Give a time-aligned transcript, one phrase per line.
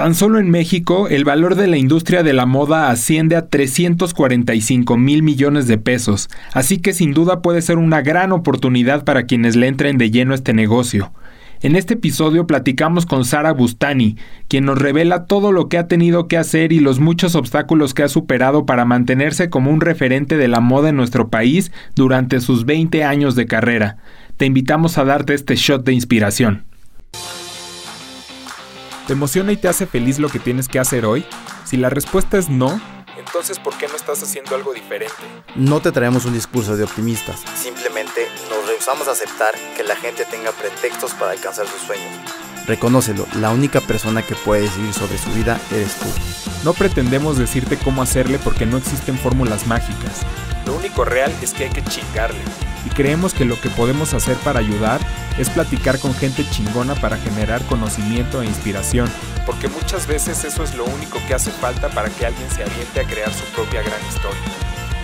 [0.00, 4.96] Tan solo en México, el valor de la industria de la moda asciende a 345
[4.96, 9.56] mil millones de pesos, así que sin duda puede ser una gran oportunidad para quienes
[9.56, 11.12] le entren de lleno este negocio.
[11.60, 14.16] En este episodio platicamos con Sara Bustani,
[14.48, 18.02] quien nos revela todo lo que ha tenido que hacer y los muchos obstáculos que
[18.02, 22.64] ha superado para mantenerse como un referente de la moda en nuestro país durante sus
[22.64, 23.98] 20 años de carrera.
[24.38, 26.69] Te invitamos a darte este shot de inspiración.
[29.10, 31.26] ¿Te emociona y te hace feliz lo que tienes que hacer hoy?
[31.64, 32.80] Si la respuesta es no,
[33.18, 35.16] entonces ¿por qué no estás haciendo algo diferente?
[35.56, 40.24] No te traemos un discurso de optimistas, simplemente nos rehusamos a aceptar que la gente
[40.26, 42.08] tenga pretextos para alcanzar sus sueños.
[42.68, 46.06] Reconócelo, la única persona que puede decidir sobre su vida eres tú.
[46.62, 50.24] No pretendemos decirte cómo hacerle porque no existen fórmulas mágicas.
[50.66, 52.40] Lo único real es que hay que chingarle.
[52.84, 55.00] Y creemos que lo que podemos hacer para ayudar
[55.38, 59.10] es platicar con gente chingona para generar conocimiento e inspiración.
[59.46, 63.00] Porque muchas veces eso es lo único que hace falta para que alguien se aviente
[63.00, 64.40] a crear su propia gran historia.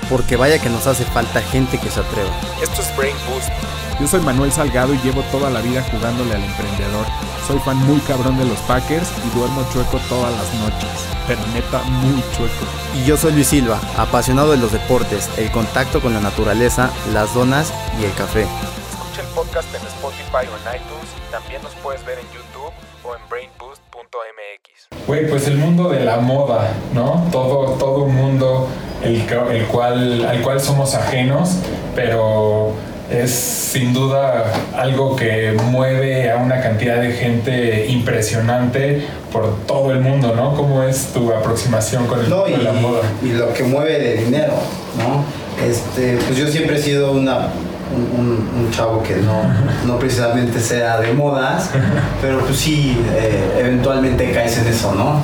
[0.09, 2.31] Porque vaya que nos hace falta gente que se atreva.
[2.63, 3.86] Esto es Brain Boost.
[3.99, 7.07] Yo soy Manuel Salgado y llevo toda la vida jugándole al emprendedor.
[7.47, 10.91] Soy fan muy cabrón de los Packers y duermo chueco todas las noches.
[11.27, 12.67] Pero neta, muy chueco.
[12.95, 17.33] Y yo soy Luis Silva, apasionado de los deportes, el contacto con la naturaleza, las
[17.33, 18.43] donas y el café.
[18.43, 22.73] Escucha el podcast en Spotify o en iTunes y también nos puedes ver en YouTube
[23.03, 25.07] o en brainboost.mx.
[25.07, 27.27] Güey, pues el mundo de la moda, ¿no?
[27.33, 28.69] Todo, todo un mundo
[29.03, 31.57] el, el cual, al cual somos ajenos,
[31.95, 32.75] pero
[33.11, 34.45] es sin duda
[34.77, 40.55] algo que mueve a una cantidad de gente impresionante por todo el mundo, ¿no?
[40.55, 43.01] ¿Cómo es tu aproximación con el No, mundo y, de la moda?
[43.23, 44.55] y lo que mueve de dinero,
[44.99, 45.25] ¿no?
[45.65, 47.49] Este, pues yo siempre he sido una,
[47.95, 49.43] un, un- un chavo que no,
[49.87, 51.71] no precisamente sea de modas,
[52.21, 55.21] pero pues sí, eh, eventualmente caes en eso, ¿no?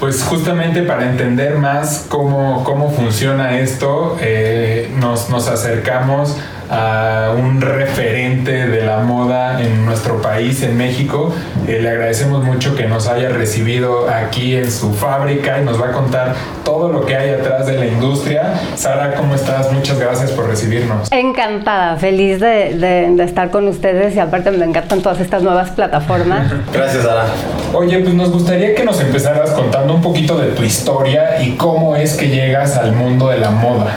[0.00, 6.36] Pues justamente para entender más cómo, cómo funciona esto, eh, nos, nos acercamos
[6.70, 11.34] a un referente de la moda en nuestro país, en México.
[11.66, 15.86] Eh, le agradecemos mucho que nos haya recibido aquí en su fábrica y nos va
[15.88, 16.34] a contar
[16.66, 18.52] todo lo que hay atrás de la industria.
[18.76, 19.72] Sara, ¿cómo estás?
[19.72, 21.10] Muchas gracias por recibirnos.
[21.10, 25.70] Encantada, feliz de, de- de estar con ustedes y aparte me encantan todas estas nuevas
[25.70, 26.52] plataformas.
[26.72, 27.24] Gracias, Sara.
[27.72, 31.96] Oye, pues nos gustaría que nos empezaras contando un poquito de tu historia y cómo
[31.96, 33.96] es que llegas al mundo de la moda.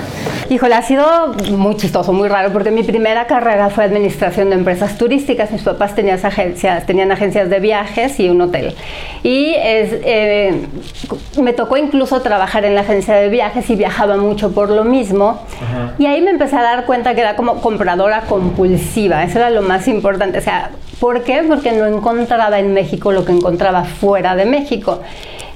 [0.52, 4.97] Híjole, ha sido muy chistoso, muy raro, porque mi primera carrera fue administración de empresas
[4.97, 5.50] turísticas.
[5.52, 8.75] Mis papás tenían agencias, tenían agencias de viajes y un hotel.
[9.24, 10.68] Y es, eh,
[11.41, 15.40] me tocó incluso trabajar en la agencia de viajes y viajaba mucho por lo mismo.
[15.97, 19.23] Y ahí me empecé a dar cuenta que era como compradora compulsiva.
[19.23, 20.40] Eso era lo más importante.
[20.40, 21.46] O sea, ¿por qué?
[21.47, 25.02] Porque no encontraba en México lo que encontraba fuera de México.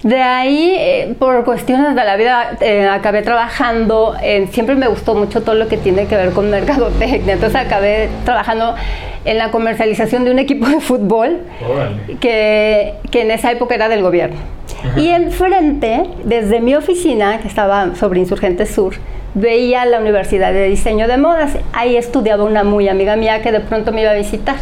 [0.06, 4.14] De ahí, eh, por cuestiones de la vida, eh, acabé trabajando,
[4.52, 8.76] siempre me gustó mucho todo lo que tiene que ver con mercadotecnia, entonces acabé trabajando
[9.26, 11.40] en la comercialización de un equipo de fútbol
[12.20, 14.38] que, que en esa época era del gobierno.
[14.96, 18.94] Y enfrente, desde mi oficina, que estaba sobre Insurgente Sur,
[19.34, 21.58] veía la Universidad de Diseño de Modas.
[21.74, 24.58] Ahí estudiaba una muy amiga mía que de pronto me iba a visitar.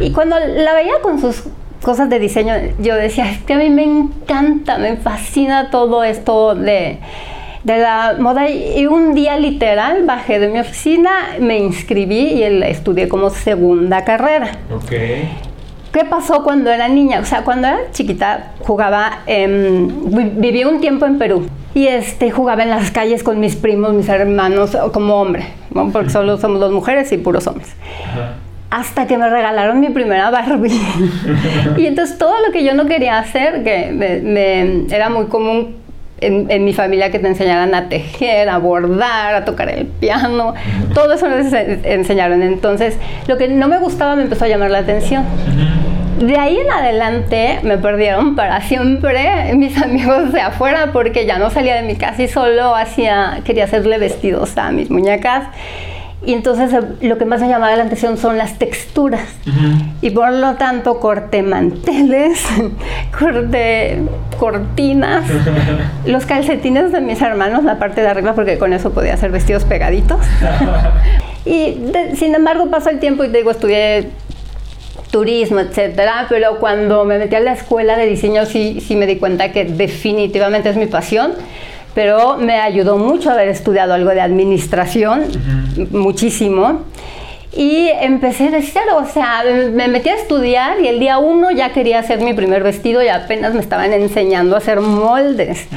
[0.00, 1.44] Y cuando la veía con sus
[1.84, 6.54] cosas de diseño, yo decía, es que a mí me encanta, me fascina todo esto
[6.54, 6.98] de,
[7.62, 8.48] de la moda.
[8.48, 14.04] Y un día literal bajé de mi oficina, me inscribí y el- estudié como segunda
[14.04, 14.48] carrera.
[14.74, 14.90] Ok.
[15.92, 17.20] ¿Qué pasó cuando era niña?
[17.20, 22.64] O sea, cuando era chiquita jugaba, vi- viví un tiempo en Perú y este, jugaba
[22.64, 25.90] en las calles con mis primos, mis hermanos, como hombre, ¿no?
[25.90, 27.76] porque solo somos dos mujeres y puros hombres
[28.76, 30.80] hasta que me regalaron mi primera Barbie.
[31.76, 35.76] y entonces todo lo que yo no quería hacer, que me- me- era muy común
[36.20, 40.54] en, en mi familia que te enseñaran a tejer, a bordar, a tocar el piano,
[40.94, 42.42] todo eso ense- enseñaron.
[42.42, 42.96] Entonces
[43.28, 45.24] lo que no me gustaba me empezó a llamar la atención.
[46.18, 51.50] De ahí en adelante me perdieron para siempre mis amigos de afuera porque ya no
[51.50, 55.44] salía de mi casa y solo hacía, quería hacerle vestidos a mis muñecas.
[56.26, 59.20] Y entonces eh, lo que más me llamaba la atención son las texturas.
[60.00, 62.42] Y por lo tanto corté manteles,
[63.18, 63.98] corté
[64.38, 65.24] cortinas,
[66.06, 69.64] los calcetines de mis hermanos, la parte de arriba, porque con eso podía hacer vestidos
[69.64, 70.18] pegaditos.
[71.44, 74.08] y de- sin embargo pasó el tiempo y digo, estudié
[75.10, 79.16] turismo, etcétera, pero cuando me metí a la escuela de diseño sí, sí me di
[79.16, 81.32] cuenta que definitivamente es mi pasión,
[81.94, 85.24] pero me ayudó mucho haber estudiado algo de administración,
[85.90, 86.82] muchísimo.
[87.56, 91.72] Y empecé de cero, o sea, me metí a estudiar y el día uno ya
[91.72, 95.68] quería hacer mi primer vestido y apenas me estaban enseñando a hacer moldes.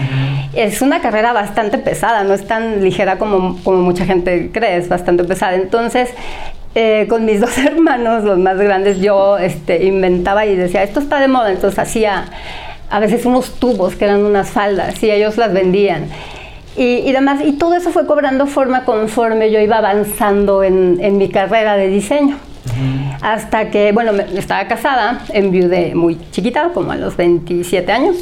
[0.56, 4.90] Es una carrera bastante pesada, no es tan ligera como, como mucha gente cree, es
[4.90, 5.54] bastante pesada.
[5.54, 6.10] Entonces,
[6.74, 11.20] eh, con mis dos hermanos, los más grandes, yo este, inventaba y decía, esto está
[11.20, 12.26] de moda, entonces hacía
[12.90, 16.10] a veces unos tubos que eran unas faldas y ellos las vendían
[16.78, 17.42] y, demás.
[17.44, 22.38] Y todo eso fue cobrando forma conforme yo iba avanzando en, mi carrera de diseño.
[23.22, 28.18] Hasta que, bueno, estaba casada, enviudé muy chiquita, como a los 27 años.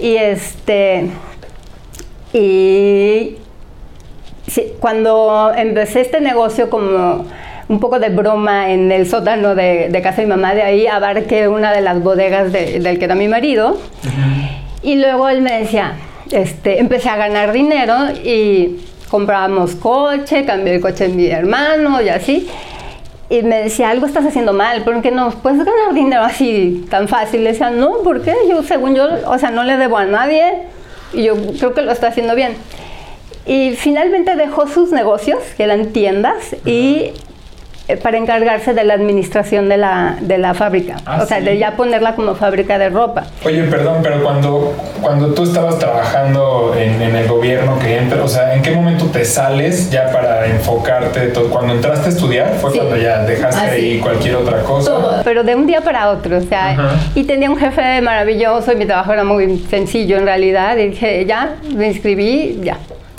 [0.00, 1.10] Y este.
[2.32, 3.36] Y
[4.80, 7.26] cuando empecé este negocio como
[7.68, 11.48] un poco de broma en el sótano de, casa de mi mamá, de ahí abarqué
[11.48, 13.78] una de las bodegas del que era mi marido.
[14.82, 15.94] Y luego él me decía,
[16.30, 17.94] este, empecé a ganar dinero
[18.24, 22.48] y comprábamos coche, cambié el coche de mi hermano y así.
[23.30, 27.08] Y me decía, algo estás haciendo mal, ¿por qué no puedes ganar dinero así tan
[27.08, 27.44] fácil?
[27.44, 28.34] Le decía, no, ¿por qué?
[28.48, 30.64] Yo, según yo, o sea, no le debo a nadie
[31.14, 32.54] y yo creo que lo estoy haciendo bien.
[33.46, 37.12] Y finalmente dejó sus negocios, que eran tiendas, y
[37.96, 41.76] para encargarse de la administración de la, de la fábrica, ah, o sea, de ya
[41.76, 43.24] ponerla como fábrica de ropa.
[43.44, 48.54] Oye, perdón, pero cuando, cuando tú estabas trabajando en, el gobierno que entra, o sea,
[48.54, 51.28] ¿en qué momento te sales ya para enfocarte?
[51.28, 51.50] Todo?
[51.50, 54.90] Cuando entraste a estudiar, fue cuando ya dejaste ah, ahí cualquier otra cosa.
[54.90, 56.76] Todo, pero de un día para otro, o sea,
[57.14, 61.24] y tenía un jefe maravilloso y mi trabajo era muy sencillo en realidad, y dije,
[61.26, 62.78] ya, me inscribí, ya.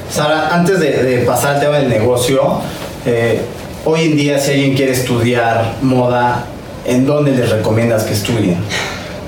[0.10, 2.60] Sara, antes de, de pasar al tema del negocio,
[3.06, 3.42] eh,
[3.86, 6.46] Hoy en día, si alguien quiere estudiar moda,
[6.86, 8.56] ¿en dónde les recomiendas que estudien?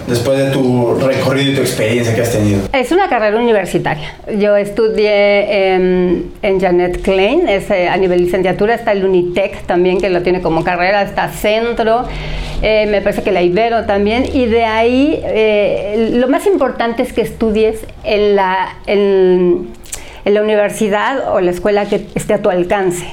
[0.08, 2.62] Después de tu recorrido y tu experiencia que has tenido.
[2.72, 4.16] Es una carrera universitaria.
[4.38, 10.10] Yo estudié en, Janet Klein, es, eh, a nivel licenciatura, está el Unitec también, que
[10.10, 12.06] lo tiene como carrera, está Centro,
[12.62, 17.12] eh, me parece que la Ibero también, y de ahí eh, lo más importante es
[17.12, 19.68] que estudies en la, en
[20.24, 23.06] la universidad o la escuela que esté a tu alcance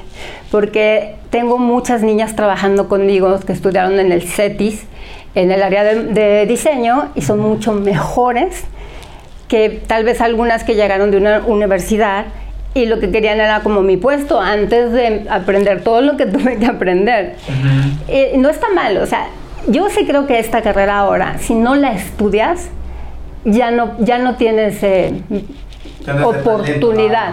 [0.53, 4.85] porque tengo muchas niñas trabajando conmigo que estudiaron en el CETIS,
[5.35, 8.65] en el área de, diseño, y son mucho mejores
[9.49, 12.27] que tal vez algunas que llegaron de una universidad
[12.75, 16.59] y lo que querían era como mi puesto antes de aprender todo lo que tuve
[16.59, 17.37] que aprender.
[18.09, 19.29] Eh, no está mal, o sea,
[19.69, 22.69] yo sí creo que esta carrera ahora, si no la estudias,
[23.47, 25.23] ya no, ya no tienes eh,
[26.23, 27.33] oportunidad.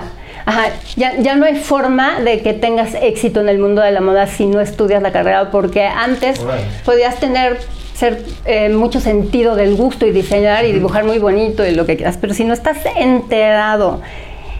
[0.49, 4.01] Ajá, ya, ya no hay forma de que tengas éxito en el mundo de la
[4.01, 6.41] moda si no estudias la carrera, porque antes
[6.83, 7.59] podías tener
[7.93, 11.97] ser eh, mucho sentido del gusto y diseñar y dibujar muy bonito y lo que
[11.97, 14.01] quieras, pero si no estás enterado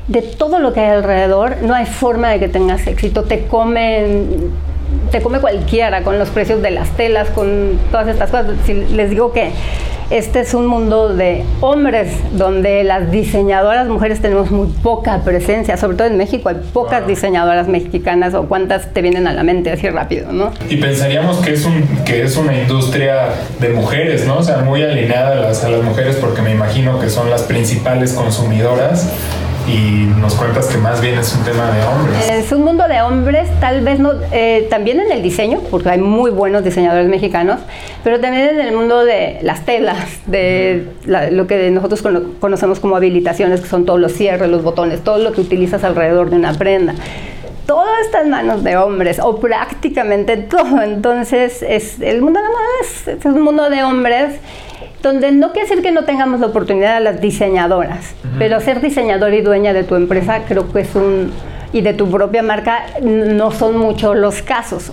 [0.10, 3.24] de todo lo que hay alrededor, no hay forma de que tengas éxito.
[3.24, 4.52] Te comen,
[5.12, 8.48] te come cualquiera con los precios de las telas, con todas estas cosas.
[8.66, 9.52] Si les digo que
[10.10, 15.96] este es un mundo de hombres donde las diseñadoras mujeres tenemos muy poca presencia, sobre
[15.96, 19.88] todo en México hay pocas diseñadoras mexicanas o cuántas te vienen a la mente así
[19.90, 20.52] rápido, ¿no?
[20.68, 23.28] Y pensaríamos que es, un, que es una industria
[23.60, 24.40] de mujeres, ¿no?
[24.40, 27.44] O sea, muy alineada a las, a las mujeres porque me imagino que son las
[27.44, 29.08] principales consumidoras
[29.70, 32.30] y nos cuentas que más bien es un tema de hombres.
[32.30, 36.00] Es un mundo de hombres, tal vez no, eh, también en el diseño, porque hay
[36.00, 37.60] muy buenos diseñadores mexicanos,
[38.04, 42.04] pero también en el mundo de las telas, de lo que nosotros
[42.40, 46.30] conocemos como habilitaciones, que son todos los cierres, los botones, todo lo que utilizas alrededor
[46.30, 46.96] de una prenda.
[47.68, 50.82] Todo está en manos de hombres, o prácticamente todo.
[50.82, 54.40] Entonces, es, el mundo de la moda es un mundo de hombres
[55.02, 59.34] donde no quiere decir que no tengamos la oportunidad de las diseñadoras, pero ser diseñador
[59.34, 61.32] y dueña de tu empresa creo que es un
[61.72, 64.92] y de tu propia marca no son muchos los casos.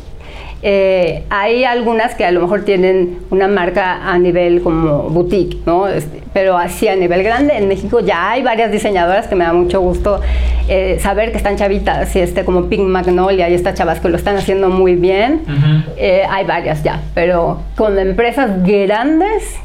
[0.63, 5.87] Eh, hay algunas que a lo mejor tienen una marca a nivel como boutique, ¿no?
[5.87, 7.57] Este, pero así a nivel grande.
[7.57, 10.21] En México ya hay varias diseñadoras que me da mucho gusto
[10.69, 14.17] eh, saber que están chavitas, y este como Pink Magnolia y estas chavas que lo
[14.17, 15.43] están haciendo muy bien.
[15.97, 19.57] Eh, hay varias ya, pero con empresas grandes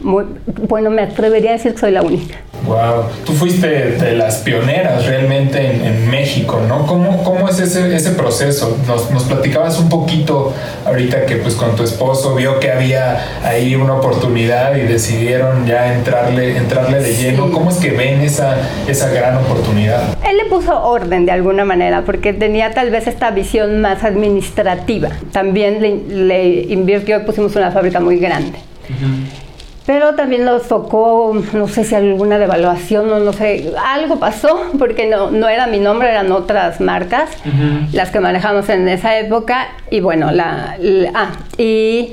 [0.00, 2.36] bueno, me atrevería a decir que soy la única.
[2.66, 6.86] Wow, tú fuiste de las pioneras realmente en, México, ¿no?
[6.86, 8.76] ¿Cómo, cómo es ese, ese proceso?
[8.86, 10.52] Nos, nos, platicabas un poquito
[10.84, 15.94] ahorita que pues con tu esposo vio que había ahí una oportunidad y decidieron ya
[15.94, 17.50] entrarle, entrarle de lleno.
[17.52, 20.16] ¿Cómo es que ven esa, esa gran oportunidad?
[20.28, 25.10] Él le puso orden de alguna manera porque tenía tal vez esta visión más administrativa.
[25.32, 28.58] También le, le invirtió y pusimos una fábrica muy grande.
[29.88, 35.06] Pero también nos tocó, no sé si alguna devaluación o no sé, algo pasó, porque
[35.06, 37.30] no, no era mi nombre, eran otras marcas
[37.94, 40.76] las que manejamos en esa época, y bueno, la,
[41.14, 42.12] ah, y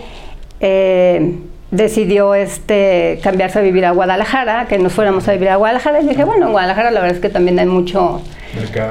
[0.62, 1.34] eh,
[1.70, 6.08] decidió este, cambiarse a vivir a Guadalajara, que nos fuéramos a vivir a Guadalajara, y
[6.08, 8.22] dije, bueno, en Guadalajara la verdad es que también hay mucho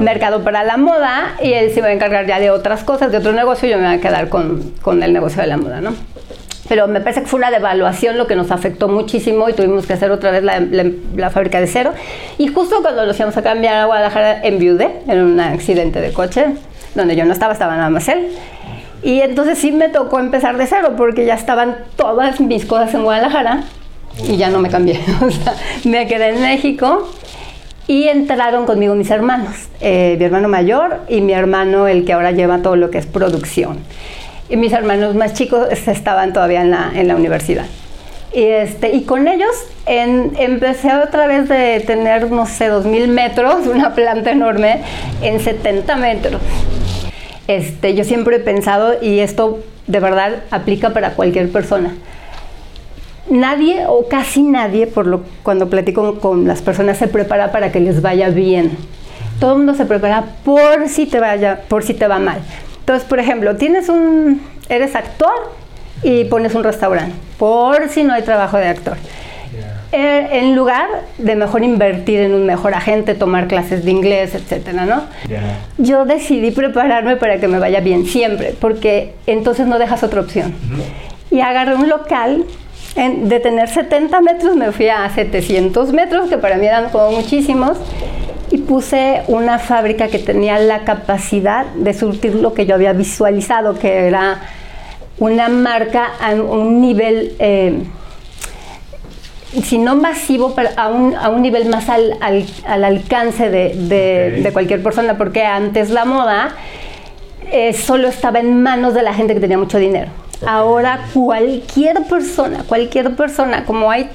[0.01, 3.17] mercado, para la moda, y él se iba a encargar ya de otras cosas, de
[3.17, 5.81] otro negocio, y yo me voy a quedar con, con el negocio de la moda,
[5.81, 5.95] ¿no?
[6.69, 9.93] Pero me parece que fue una devaluación lo que nos afectó muchísimo y tuvimos que
[9.93, 11.93] hacer otra vez la, fábrica de cero.
[12.39, 16.47] Y justo cuando nos íbamos a cambiar a Guadalajara, enviudé en un accidente de coche,
[16.95, 18.29] donde yo no estaba, estaba nada más él.
[19.03, 23.03] Y entonces sí me tocó empezar de cero, porque ya estaban todas mis cosas en
[23.03, 23.65] Guadalajara
[24.27, 25.01] y ya no me cambié.
[25.23, 25.55] O sea,
[25.85, 27.11] me quedé en México
[27.87, 32.31] y entraron conmigo mis hermanos, eh, mi hermano mayor y mi hermano, el que ahora
[32.31, 33.81] lleva todo lo que es producción
[34.49, 37.67] y mis hermanos más chicos estaban todavía en la, en la universidad.
[38.33, 39.51] Y, este, y con ellos
[39.87, 44.81] en, empecé otra vez de tener, no sé, 2.000 metros, una planta enorme,
[45.23, 46.41] en 70 metros.
[47.47, 51.95] Este, yo siempre he pensado, y esto de verdad aplica para cualquier persona,
[53.29, 57.81] nadie o casi nadie, por lo, cuando platico con las personas, se prepara para que
[57.81, 58.77] les vaya bien.
[59.39, 62.41] Todo el mundo se prepara por si te vaya, por si te va mal.
[62.85, 65.33] Entonces, por ejemplo, tienes un, eres actor
[66.03, 68.99] y pones un restaurante, por si no hay trabajo de actor.
[69.91, 70.87] Eh, en lugar
[71.17, 75.05] de mejor invertir en un mejor agente, tomar clases de inglés, etcétera, ¿no?
[75.79, 80.53] Yo decidí prepararme para que me vaya bien siempre, porque entonces no dejas otra opción.
[81.31, 82.45] Y agarré un local
[82.97, 87.79] de tener 70 metros, me fui a 700 metros, que para mí eran como muchísimos
[88.51, 93.79] y puse una fábrica que tenía la capacidad de surtir lo que yo había visualizado,
[93.79, 94.41] que era
[95.19, 97.83] una marca a un nivel, eh,
[99.63, 104.53] si no masivo, pero a un, a un nivel más al, al, alcance de, de,
[104.53, 106.57] cualquier persona, porque antes la moda
[107.53, 110.11] eh, solo estaba en manos de la gente que tenía mucho dinero.
[110.47, 114.11] Ahora cualquier persona, cualquier persona, como hay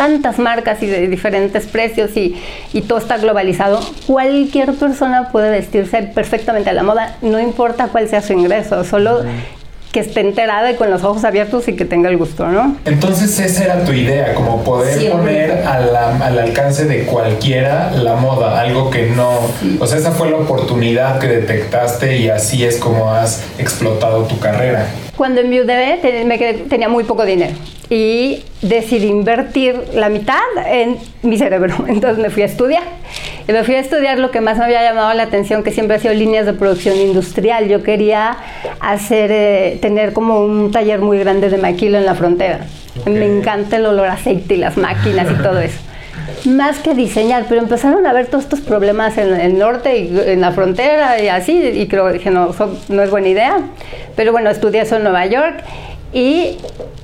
[0.00, 2.34] tantas marcas y de diferentes precios y,
[2.72, 8.08] y, todo está globalizado, cualquier persona puede vestirse perfectamente a la moda, no importa cuál
[8.08, 9.20] sea su ingreso, solo
[9.92, 12.76] que esté enterada y con los ojos abiertos y que tenga el gusto, ¿no?
[12.86, 18.88] Entonces esa era tu idea, como poder poner al alcance de cualquiera la moda, algo
[18.88, 19.30] que no,
[19.80, 24.38] o sea, esa fue la oportunidad que detectaste y así es como has explotado tu
[24.38, 24.86] carrera.
[25.20, 27.52] Cuando enviudé me tenía muy poco dinero
[27.90, 31.74] y decidí invertir la mitad en mi cerebro.
[31.88, 32.84] Entonces me fui a estudiar.
[33.46, 35.98] Y me fui a estudiar lo que más me había llamado la atención, que siempre
[35.98, 37.68] ha sido líneas de producción industrial.
[37.68, 38.38] Yo quería
[38.80, 42.60] hacer, eh, tener como un taller muy grande de maquilo en la frontera.
[43.04, 45.89] Me encanta el olor a aceite y las máquinas y todo eso.
[46.46, 50.40] Más que diseñar, pero empezaron a ver todos estos problemas en el norte y en
[50.40, 52.54] la frontera y así, y creo que dije, no,
[52.88, 53.58] no es buena idea.
[54.16, 55.62] Pero bueno, estudié eso en Nueva York
[56.12, 56.56] y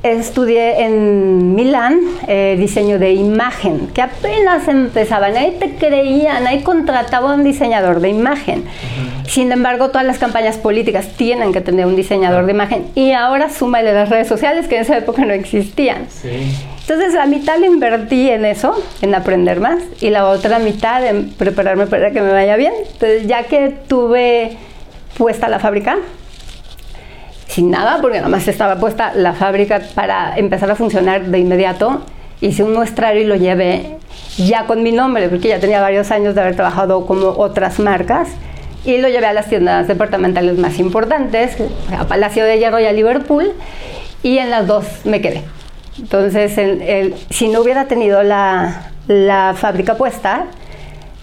[0.02, 7.40] estudié en Milán eh, diseño de imagen, que apenas empezaban, ahí te creían, ahí contrataban
[7.40, 8.64] un diseñador de imagen.
[9.26, 13.50] Sin embargo, todas las campañas políticas tienen que tener un diseñador de imagen y ahora
[13.50, 16.06] súmale las redes sociales que en esa época no existían.
[16.88, 21.30] Entonces la mitad la invertí en eso, en aprender más, y la otra mitad en
[21.30, 22.72] prepararme para que me vaya bien.
[22.78, 24.56] Entonces ya que tuve
[25.18, 25.96] puesta la fábrica,
[27.48, 32.02] sin nada, porque nada más estaba puesta la fábrica para empezar a funcionar de inmediato.
[32.40, 33.96] Hice un muestrario y lo llevé
[34.36, 38.28] ya con mi nombre, porque ya tenía varios años de haber trabajado como otras marcas.
[38.84, 41.56] Y lo llevé a las tiendas departamentales más importantes,
[41.98, 43.54] a Palacio de Hierro y a Liverpool,
[44.22, 45.42] y en las dos me quedé.
[45.98, 50.46] Entonces, el, si no hubiera tenido la, la fábrica puesta,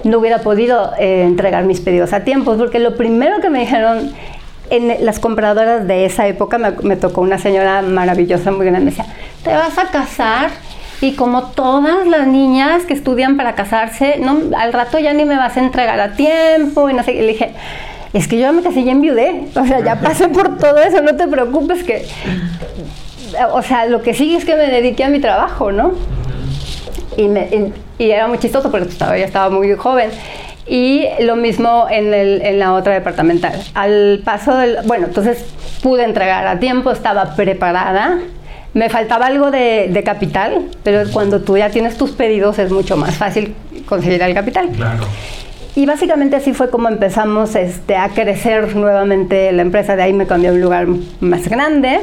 [0.04, 4.14] no hubiera podido eh, entregar mis pedidos a tiempo, porque lo primero que me dijeron
[4.70, 9.06] en las compradoras de esa época me, tocó una señora maravillosa, muy grande, me decía,
[9.44, 10.50] te vas a casar
[11.02, 15.36] y como todas las niñas que estudian para casarse, no, al rato ya ni me
[15.36, 17.54] vas a entregar a tiempo y no sé, y le dije,
[18.14, 21.16] es que yo me casé y enviudé, o sea, ya pasé por todo eso, no
[21.16, 22.06] te preocupes que,
[23.52, 25.94] o sea, lo que sigue es que me dediqué a mi trabajo, ¿no?
[27.18, 30.10] Y, me, y, era muy chistoso porque estaba, ya estaba muy joven.
[30.66, 33.62] Y lo mismo en, el, en la otra departamental.
[33.74, 34.78] Al paso del...
[34.86, 35.46] Bueno, entonces
[35.82, 38.20] pude entregar a tiempo, estaba preparada.
[38.74, 42.98] Me faltaba algo de, de, capital, pero cuando tú ya tienes tus pedidos es mucho
[42.98, 43.54] más fácil
[43.86, 44.70] conseguir el capital.
[44.70, 45.04] Claro.
[45.76, 49.96] Y básicamente así fue como empezamos este, a crecer nuevamente la empresa.
[49.96, 50.88] De ahí me cambié a un lugar
[51.20, 52.00] más grande.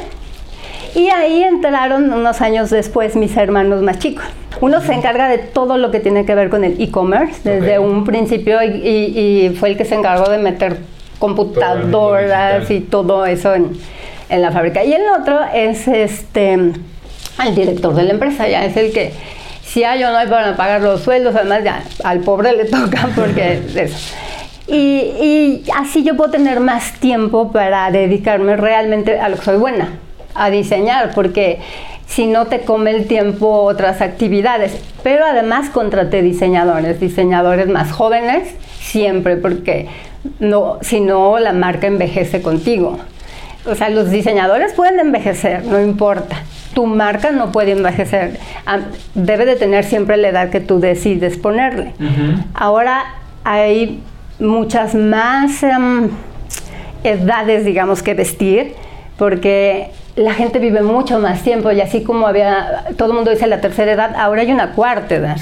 [0.95, 4.25] Y ahí entraron unos años después mis hermanos más chicos.
[4.61, 8.05] Uno se encarga de todo lo que tiene que ver con el e-commerce desde un
[8.05, 10.79] principio y, fue el que se encargó de meter
[11.19, 13.73] computadoras y todo eso en,
[14.29, 14.83] en, la fábrica.
[14.85, 19.13] Y el otro es este el director de la empresa, ya es el que
[19.63, 23.09] si hay o no hay para pagar los sueldos, además ya al pobre le toca
[23.15, 23.97] porque eso.
[24.67, 29.57] Y, y, así yo puedo tener más tiempo para dedicarme realmente a lo que soy
[29.57, 29.89] buena,
[30.41, 31.59] a diseñar, porque
[32.07, 34.77] si no te come el tiempo otras actividades.
[35.03, 38.49] Pero además contraté diseñadores, diseñadores más jóvenes,
[38.81, 39.87] siempre, porque
[40.41, 42.99] no, si no la marca envejece contigo.
[43.67, 46.43] O sea, los diseñadores pueden envejecer, no importa.
[46.75, 48.39] Tu marca no puede envejecer.
[48.67, 48.79] Ah,
[49.15, 51.93] debe de tener siempre la edad que tú decides ponerle.
[52.55, 53.05] Ahora
[53.45, 54.01] hay
[54.39, 56.09] muchas más em,
[57.05, 58.75] edades, digamos, que vestir,
[59.19, 63.47] porque la gente vive mucho más tiempo y así como había, todo el mundo dice
[63.47, 65.37] la tercera edad, ahora hay una cuarta edad.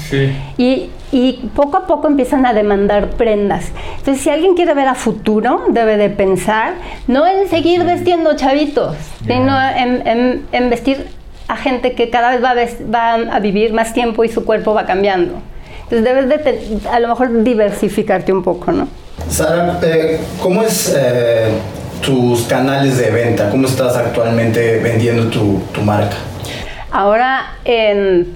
[0.57, 3.71] Y, y, poco a poco empiezan a demandar prendas.
[3.97, 6.73] Entonces, si alguien quiere ver a futuro, debe de pensar
[7.07, 8.95] no en seguir vestiendo chavitos,
[9.25, 11.07] sino en, en, vestir
[11.47, 12.55] a gente que cada vez va a,
[12.93, 15.41] va a vivir más tiempo y su cuerpo va cambiando.
[15.83, 18.87] Entonces, debes de a lo mejor diversificarte un poco, ¿no?
[19.27, 20.95] Sara, eh, ¿cómo es...
[20.95, 21.49] Eh,
[22.01, 23.49] tus canales de venta?
[23.49, 26.17] ¿Cómo estás actualmente vendiendo tu, tu marca?
[26.91, 28.27] Ahora en,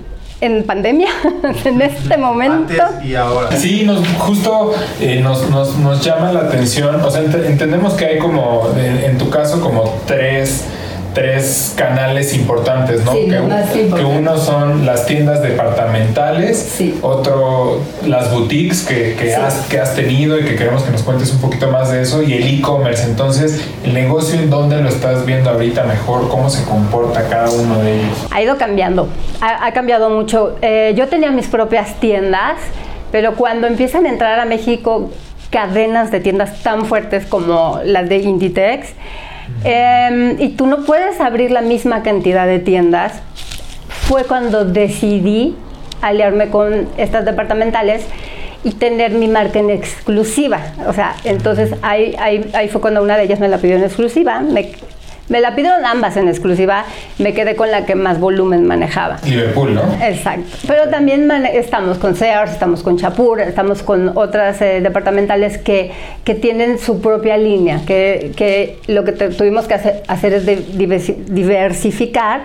[0.41, 1.09] en pandemia,
[1.65, 2.73] en este momento.
[2.83, 3.51] Antes y ahora.
[3.51, 8.19] Sí, nos, justo eh, nos, nos, nos, llama la atención, o sea, entendemos que hay
[8.19, 10.65] como, en tu caso, como tres
[11.13, 13.13] tres canales importantes, ¿no?
[13.13, 20.39] que, uno son las tiendas departamentales, otro las boutiques que, que, has, que has tenido
[20.39, 23.03] y que queremos que nos cuentes un poquito más de eso, y el e-commerce.
[23.03, 27.79] Entonces, el negocio en dónde lo estás viendo ahorita mejor, cómo se comporta cada uno
[27.79, 28.27] de ellos.
[28.31, 29.07] Ha ido cambiando,
[29.41, 30.55] ha, cambiado mucho.
[30.61, 32.57] Eh, yo tenía mis propias tiendas,
[33.11, 35.09] pero cuando empiezan a entrar a México
[35.49, 38.87] cadenas de tiendas tan fuertes como las de Inditex,
[39.63, 43.21] Em, y tú no puedes abrir la misma cantidad de tiendas.
[44.07, 45.55] Fue cuando decidí
[46.01, 48.05] aliarme con estas departamentales
[48.63, 50.59] y tener mi marca en exclusiva.
[50.87, 53.83] O sea, entonces ahí, ahí, ahí fue cuando una de ellas me la pidió en
[53.83, 54.41] exclusiva.
[55.29, 56.85] Me la pidieron ambas en exclusiva,
[57.17, 59.17] me quedé con la que más volumen manejaba.
[59.25, 59.81] Liverpool, ¿no?
[60.01, 60.57] Exacto.
[60.67, 65.91] Pero también estamos con Sears, estamos con Chapur, estamos con otras eh, departamentales que,
[66.23, 72.41] que, tienen su propia línea, que, que lo que tuvimos que hacer, hacer es diversificar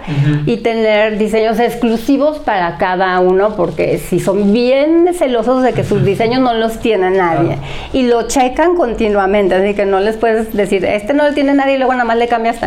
[0.46, 6.04] y tener diseños exclusivos para cada uno, porque si son bien celosos de que sus
[6.04, 7.58] diseños no los tiene nadie
[7.92, 11.74] y lo checan continuamente, así que no les puedes decir, este no lo tiene nadie
[11.74, 12.62] y luego nada más le cambias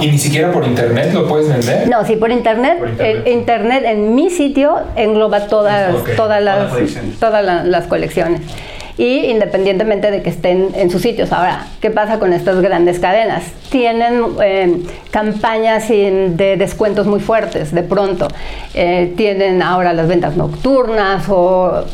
[0.00, 1.88] ¿Y ni siquiera por internet lo puedes vender?
[1.88, 2.78] No, sí, por internet.
[3.26, 3.84] internet.
[3.86, 6.72] en mi sitio engloba todas, todas, las,
[7.18, 8.42] todas las colecciones
[8.98, 11.32] y independientemente de que estén en sus sitios.
[11.32, 13.44] Ahora, ¿qué pasa con estas grandes cadenas?
[13.70, 14.82] Tienen eh,
[15.12, 18.26] campañas de descuentos muy fuertes de pronto.
[18.74, 21.84] Eh, tienen ahora las ventas nocturnas o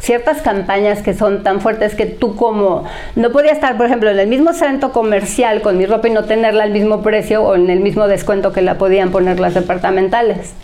[0.00, 2.84] ciertas campañas que son tan fuertes que tú como
[3.16, 6.24] no podía estar, por ejemplo, en el mismo centro comercial con mi ropa y no
[6.24, 10.54] tenerla al mismo precio o en el mismo descuento que la podían poner las departamentales.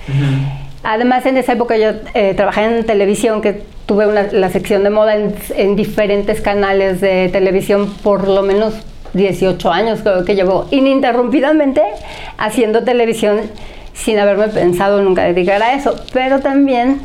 [0.83, 5.15] Además, en esa época yo eh, trabajé en televisión, que tuve la sección de moda
[5.15, 8.75] en, diferentes canales de televisión por lo menos
[9.13, 11.83] 18 años, creo que llevo ininterrumpidamente
[12.39, 13.41] haciendo televisión
[13.93, 17.01] sin haberme pensado nunca dedicar a eso, pero también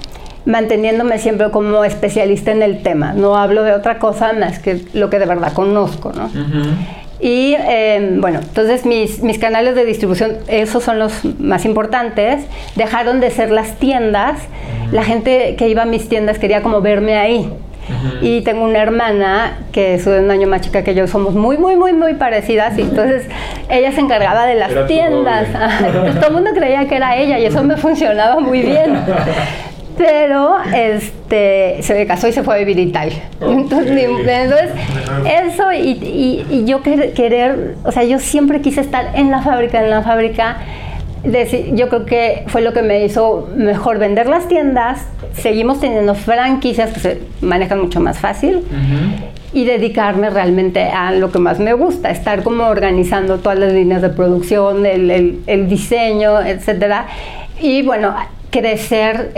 [0.46, 3.12] manteniéndome siempre como especialista en el tema.
[3.12, 6.30] No hablo de otra cosa más que lo que de verdad conozco, ¿no?
[7.20, 13.20] Y em, bueno, entonces mis, mis, canales de distribución, esos son los más importantes, dejaron
[13.20, 14.40] de ser las tiendas.
[14.92, 17.52] La gente que iba a mis tiendas quería como verme ahí.
[18.22, 21.76] Y tengo una hermana que es un año más chica que yo, somos muy, muy,
[21.76, 22.78] muy, muy parecidas.
[22.78, 23.26] Y entonces
[23.70, 25.48] ella se encargaba de las tiendas.
[26.02, 28.98] Pues todo el mundo creía que era ella y eso me funcionaba muy bien.
[29.98, 33.24] pero este se casó y se fue a vivir a Italia.
[33.42, 34.72] Entonces,
[35.26, 39.90] eso y, y, yo querer, o sea, yo siempre quise estar en la fábrica, en
[39.90, 40.58] la fábrica.
[41.74, 45.08] Yo creo que fue lo que me hizo mejor vender las tiendas.
[45.34, 48.64] Seguimos teniendo franquicias que se manejan mucho más fácil
[49.52, 54.02] y dedicarme realmente a lo que más me gusta, estar como organizando todas las líneas
[54.02, 57.08] de producción, el, el, el diseño, etcétera.
[57.60, 58.14] Y bueno,
[58.50, 59.32] crecer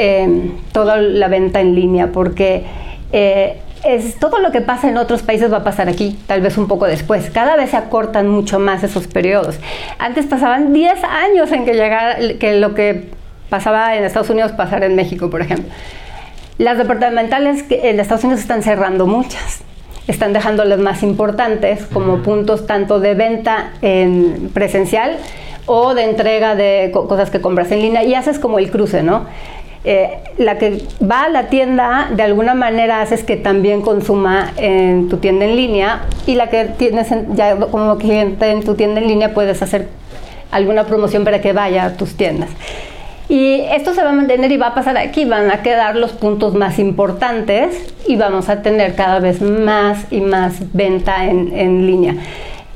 [0.71, 2.63] toda la venta en línea, porque
[3.11, 6.57] eh, es todo lo que pasa en otros países va a pasar aquí, tal vez
[6.57, 7.29] un poco después.
[7.29, 9.59] Cada vez se acortan mucho más esos periodos.
[9.97, 13.09] Antes pasaban 10 años en que llegara que lo que
[13.49, 15.69] pasaba en Estados Unidos pasara en México, por ejemplo.
[16.57, 19.61] Las departamentales en Estados Unidos están cerrando muchas.
[20.07, 25.17] Están dejando las más importantes como puntos tanto de venta en presencial
[25.71, 29.27] o de entrega de cosas que compras en línea y haces como el cruce, ¿no?
[29.83, 35.09] Eh, la que va a la tienda de alguna manera haces que también consuma en
[35.09, 39.07] tu tienda en línea y la que tienes ya como cliente en tu tienda en
[39.07, 39.87] línea puedes hacer
[40.51, 42.49] alguna promoción para que vaya a tus tiendas.
[43.29, 46.13] Y esto se va a mantener y va a pasar aquí, van a quedar los
[46.13, 51.85] puntos más importantes y vamos a tener cada vez más y más venta en, en
[51.85, 52.15] línea.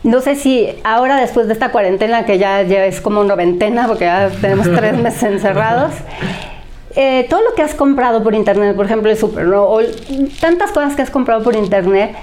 [0.04, 4.06] No sé si ahora después de esta cuarentena, que ya, ya es como noventena, porque
[4.06, 5.94] ya tenemos tres meses encerrados,
[6.96, 9.80] eh, todo lo que has comprado por internet, por ejemplo, el super, o
[10.42, 12.16] tantas cosas que has comprado por internet,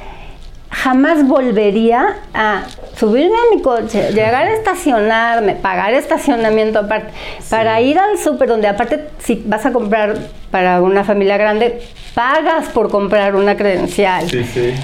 [0.71, 2.65] jamás volvería a
[2.97, 7.13] subirme a mi coche, llegar a estacionarme, pagar estacionamiento aparte,
[7.49, 10.19] para ir al súper, donde aparte si vas a comprar
[10.51, 11.81] para una familia grande,
[12.15, 14.29] pagas por comprar una credencial.
[14.29, 14.75] Sí, sí.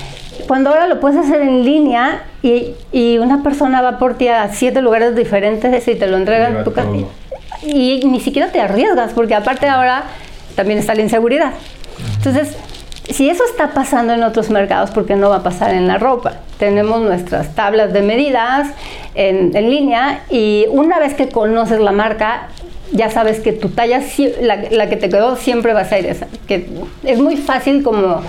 [0.46, 4.48] Cuando ahora lo puedes hacer en línea y, y, una persona va por ti a
[4.52, 6.90] siete lugares diferentes y te lo entregan en tu casa
[7.62, 10.04] y ni siquiera te arriesgas, porque aparte ahora
[10.54, 11.52] también está la inseguridad.
[12.16, 12.56] Entonces,
[13.11, 15.98] si eso está pasando en otros mercados, ¿por qué no va a pasar en la
[15.98, 16.35] ropa?
[16.59, 18.68] Tenemos nuestras tablas de medidas
[19.14, 22.48] en, línea y una vez que conoces la marca,
[22.92, 24.00] ya sabes que tu talla,
[24.40, 26.26] la, que te quedó, siempre va a ser esa.
[26.48, 26.68] Que
[27.04, 28.22] es muy fácil como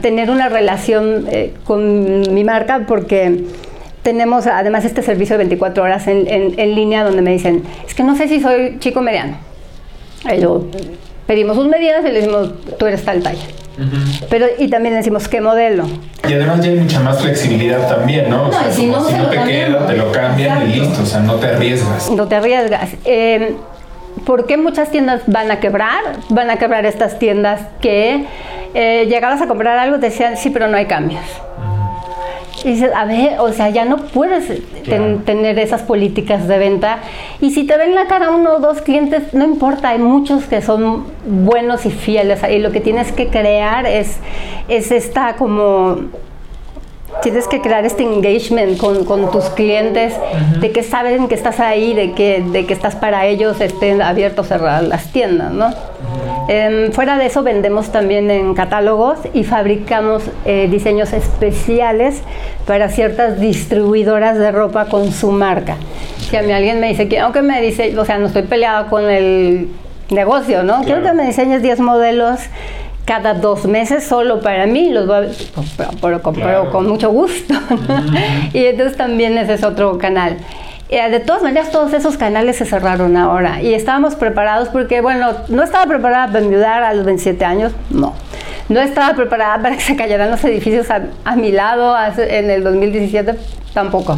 [0.00, 3.44] tener una relación eh, con mi marca porque
[4.02, 8.04] tenemos además este servicio de 24 horas en, en, línea donde me dicen, es que
[8.04, 9.38] no sé si soy chico mediano.
[10.32, 10.66] Y yo,
[11.26, 13.46] pedimos sus medidas y le decimos, tú eres tal talla.
[14.30, 15.84] Pero, y también decimos qué modelo.
[16.28, 18.48] Y además ya hay mucha más flexibilidad también, ¿no?
[18.48, 21.46] O sea, si no, te queda, te lo cambian y listo, o sea, no te
[21.46, 22.10] arriesgas.
[22.10, 22.90] No te arriesgas.
[23.04, 23.56] Eh,
[24.26, 26.00] ¿Por qué muchas tiendas van a quebrar?
[26.30, 28.26] Van a quebrar estas tiendas que
[28.74, 31.22] eh, llegabas a comprar algo, te decían, sí, pero no hay cambios.
[32.64, 37.00] Y dices, a ver, o sea, ya no puedes tener esas políticas de venta.
[37.40, 40.62] Y si te ven la cara uno o dos clientes, no importa, hay muchos que
[40.62, 42.40] son buenos y fieles.
[42.50, 44.18] Y lo que tienes que crear es,
[44.68, 45.98] es esta como
[47.22, 50.14] tienes que crear este engagement con, con tus clientes,
[50.60, 54.50] de que saben que estás ahí, de que, de que estás para ellos, estén abiertos
[54.52, 55.72] a las tiendas, ¿no?
[56.92, 62.20] Fuera de eso vendemos también en catálogos y fabricamos eh, diseños especiales
[62.66, 65.76] para ciertas distribuidoras de ropa con su marca.
[66.18, 68.90] Si a mí alguien me dice, quiero que me dice, o sea, no estoy peleado
[68.90, 69.68] con el
[70.10, 70.82] negocio, ¿no?
[70.84, 72.40] Quiero que me diseñes 10 modelos
[73.04, 75.90] cada dos meses solo para mí, los voy a,
[76.32, 77.54] pero, con mucho gusto.
[78.52, 80.38] y entonces también ese es otro canal.
[80.88, 85.32] Eh, de todas maneras, todos esos canales se cerraron ahora y estábamos preparados porque, bueno,
[85.48, 88.14] no estaba preparada para enviudar a los 27 años, no.
[88.68, 93.34] No estaba preparada para que se cayeran los edificios a, mi lado en el 2017,
[93.74, 94.16] tampoco.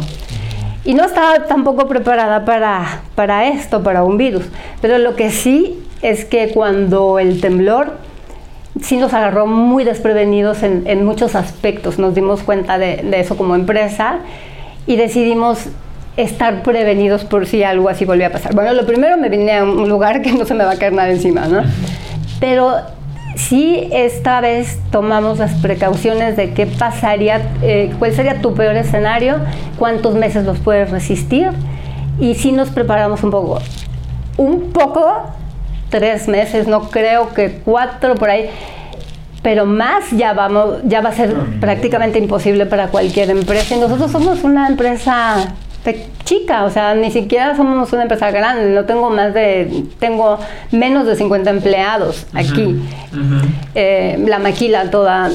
[0.85, 4.45] Y no estaba tampoco preparada para, para esto, para un virus.
[4.81, 7.93] Pero lo que sí es que cuando el temblor
[8.81, 11.99] sí nos agarró muy desprevenidos en, muchos aspectos.
[11.99, 14.19] Nos dimos cuenta de, eso como empresa
[14.85, 15.67] y decidimos
[16.15, 18.55] estar prevenidos por si algo así volvía a pasar.
[18.55, 20.93] Bueno, lo primero me vine a un lugar que no se me va a caer
[20.93, 21.61] nada encima, ¿no?
[22.39, 22.75] Pero
[23.35, 29.37] sí esta vez tomamos las precauciones de qué pasaría, eh, cuál sería tu peor escenario,
[29.77, 31.49] cuántos meses los puedes resistir
[32.19, 33.59] y sí nos preparamos un poco.
[34.37, 35.23] Un poco
[35.89, 38.49] tres meses, no creo que cuatro por ahí,
[39.41, 43.75] pero más ya vamos, ya va a ser prácticamente imposible para cualquier empresa.
[43.75, 45.55] Y nosotros somos una empresa
[46.25, 50.37] chica, o sea, ni siquiera somos una empresa grande, no tengo más de, tengo
[50.71, 52.81] menos de 50 empleados aquí.
[53.73, 55.29] Eh, la maquila toda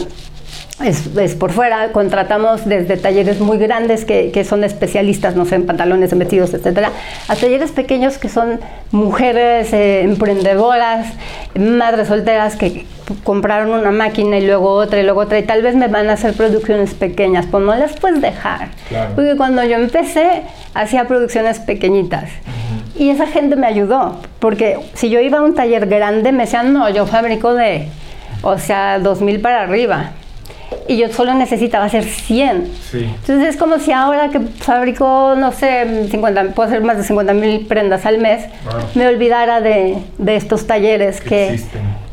[0.83, 6.13] es, por fuera, contratamos desde talleres muy grandes que, son especialistas, no sé, en pantalones,
[6.13, 6.91] en vestidos, etcétera,
[7.29, 11.07] a talleres pequeños que son mujeres eh, emprendedoras,
[11.55, 12.87] madres solteras que
[13.25, 16.15] compraron una máquina y luego otra y luego otra y tal vez me van a
[16.15, 18.69] hacer producciones pequeñas, pues no las puedes dejar.
[19.15, 20.43] Porque cuando yo empecé
[20.75, 22.31] hacía producciones pequeñitas.
[22.99, 26.73] Y esa gente me ayudó, porque si yo iba a un taller grande me decían,
[26.73, 27.89] no, yo fabrico de,
[28.43, 30.13] o sea, 2000 para arriba
[30.89, 32.71] y yo solo necesitaba hacer 100.
[32.93, 37.33] Entonces es como si ahora que fabrico, no sé, 50, puedo hacer más de 50
[37.35, 38.45] mil prendas al mes,
[38.95, 41.61] me olvidara de, de estos talleres que,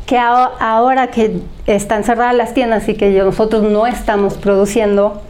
[0.06, 5.22] que ahora que están cerradas las tiendas y que nosotros no estamos produciendo,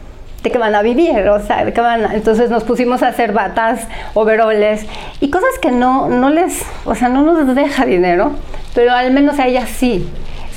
[0.42, 3.32] de qué van a vivir, o sea, de qué van entonces nos pusimos a hacer
[3.32, 4.86] batas, overoles
[5.20, 8.32] y cosas que no, no les, o sea, no nos deja dinero,
[8.74, 10.08] pero al menos a ellas sí.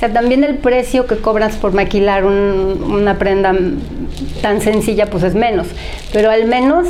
[0.04, 3.54] O sea, también el precio que cobras por maquilar una prenda
[4.42, 5.66] tan sencilla, pues es menos,
[6.12, 6.88] pero al menos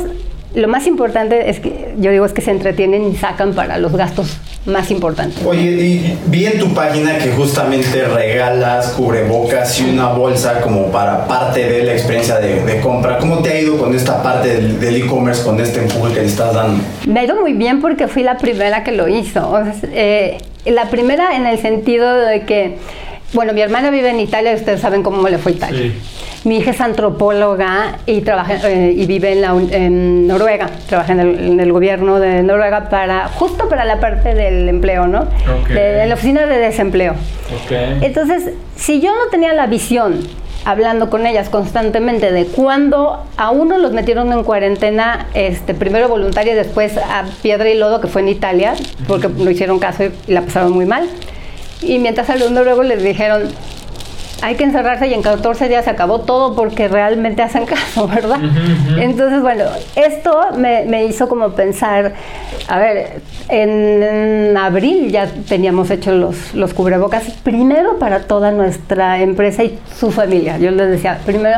[0.53, 3.93] lo más importante es que yo digo es que se entretienen y sacan para los
[3.93, 5.45] gastos más importantes.
[5.45, 11.25] Oye, y vi en tu página que justamente regalas cubrebocas y una bolsa como para
[11.25, 13.17] parte de la experiencia de, compra.
[13.17, 16.53] ¿Cómo te ha ido con esta parte del e-commerce, con este empuje que le estás
[16.53, 16.83] dando?
[17.07, 19.57] Me ha ido muy bien porque fui la primera que lo hizo.
[19.83, 22.77] Eh, la primera en el sentido de que,
[23.35, 25.91] bueno, mi hermana vive en Italia y ustedes saben cómo le fue a Italia.
[26.45, 30.69] Mi hija es antropóloga y trabaja eh, y vive en, la, en, Noruega.
[30.87, 35.27] Trabaja en el, gobierno de Noruega para justo para la parte del empleo, ¿no?
[35.67, 37.15] De, la oficina de desempleo.
[38.01, 40.21] Entonces, si yo no tenía la visión
[40.65, 46.53] hablando con ellas constantemente de cuando a uno los metieron en cuarentena, este, primero voluntaria
[46.53, 48.73] y después a piedra y lodo, que fue en Italia,
[49.07, 51.07] porque no hicieron caso y la pasaron muy mal.
[51.81, 53.43] Y mientras al luego les dijeron,
[54.41, 58.39] hay que encerrarse y en 14 días se acabó todo porque realmente hacen caso, ¿verdad?
[58.97, 59.63] Entonces, bueno,
[59.95, 62.13] esto me, hizo como pensar,
[62.67, 69.63] a ver, en, abril ya teníamos hecho los, los cubrebocas, primero para toda nuestra empresa
[69.63, 70.57] y su familia.
[70.57, 71.57] Yo les decía, primero,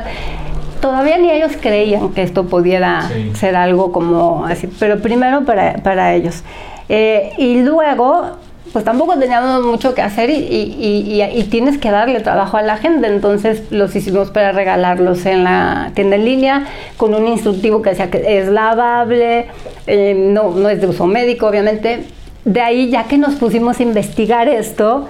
[0.82, 6.14] todavía ni ellos creían que esto pudiera ser algo como así, pero primero para, para
[6.16, 6.44] ellos.
[6.90, 8.38] Eh, y luego
[8.78, 13.08] pues tampoco teníamos mucho que hacer y, tienes que darle trabajo a la gente.
[13.08, 18.12] Entonces los hicimos para regalarlos en la tienda en línea con un instructivo que decía
[18.12, 19.48] que es lavable,
[19.88, 22.04] eh, no, no es de uso médico, obviamente.
[22.46, 25.08] De ahí, ya que nos pusimos a investigar esto,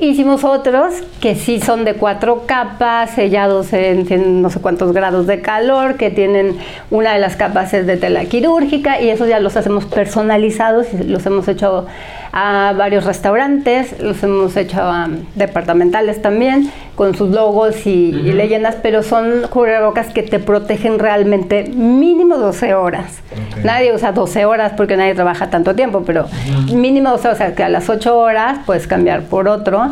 [0.00, 5.40] Hicimos otros que sí son de cuatro capas, sellados en, no sé cuántos grados de
[5.40, 6.56] calor, que tienen
[6.92, 11.26] una de las capas es de tela quirúrgica y esos ya los hacemos personalizados los
[11.26, 11.86] hemos hecho
[12.32, 19.02] a varios restaurantes, los hemos hecho a departamentales también, con sus logos y, leyendas, pero
[19.02, 23.20] son cubrebocas que te protegen realmente mínimo 12 horas.
[23.64, 26.26] Nadie usa 12 horas porque nadie trabaja tanto tiempo, pero
[26.72, 29.87] mínimo 12 horas, o sea que a las 8 horas puedes cambiar por otro.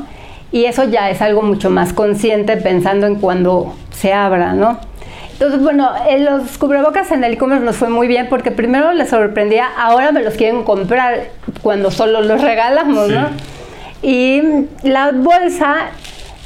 [0.53, 4.79] Y eso ya es algo mucho más consciente pensando en cuando se abra, ¿no?
[5.33, 9.11] Entonces, bueno, en los cubrebocas en el e-commerce nos fue muy bien porque primero les
[9.11, 11.25] sorprendía, ahora me los quieren comprar
[11.63, 13.29] cuando solo los regalamos, ¿no?
[14.01, 14.41] Y
[14.83, 15.91] la bolsa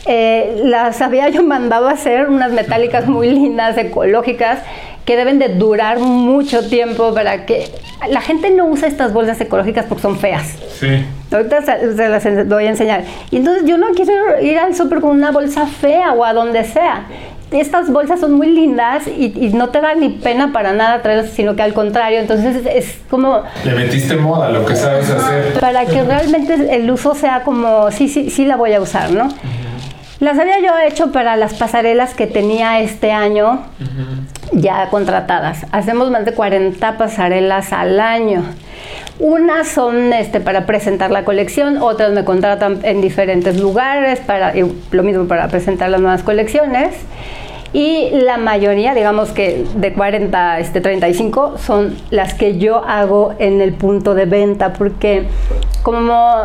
[0.07, 4.59] eh, las había yo mandado a hacer, unas metálicas muy lindas, ecológicas,
[5.05, 7.69] que deben de durar mucho tiempo para que
[8.09, 10.57] la gente no usa estas bolsas ecológicas porque son feas.
[10.79, 11.05] Sí.
[11.33, 13.05] Ahorita se, las voy a enseñar.
[13.31, 16.65] Y entonces yo no quiero ir al súper con una bolsa fea o a donde
[16.65, 17.07] sea
[17.59, 21.57] estas bolsas son muy lindas y, no te da ni pena para nada traerlas, sino
[21.57, 23.43] que al contrario, entonces es, como...
[23.65, 25.55] Le metiste moda lo que sabes hacer.
[25.59, 29.29] Para que realmente el uso sea como, sí, sí, sí la voy a usar, ¿no?
[30.21, 33.63] Las había yo hecho para las pasarelas que tenía este año
[34.53, 35.65] ya contratadas.
[35.73, 38.45] Hacemos más de 40 pasarelas al año.
[39.19, 44.53] Unas son este, para presentar la colección, otras me contratan en diferentes lugares, para,
[44.91, 46.95] lo mismo para presentar las nuevas colecciones.
[47.73, 53.63] Y la mayoría, digamos que de 40 este, 35, son las que yo hago en
[53.63, 55.29] el punto de venta, porque
[55.83, 56.43] como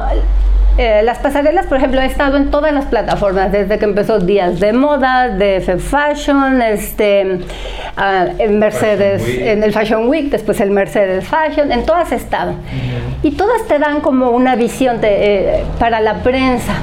[0.77, 4.59] eh, las pasarelas, por ejemplo, he estado en todas las plataformas, desde que empezó Días
[4.59, 7.39] de Moda, de Fashion, este,
[7.95, 12.55] ah, en Mercedes, en el Fashion Week, después el Mercedes Fashion, en todas he estado.
[13.23, 16.73] Y todas te dan como una visión eh, para la prensa,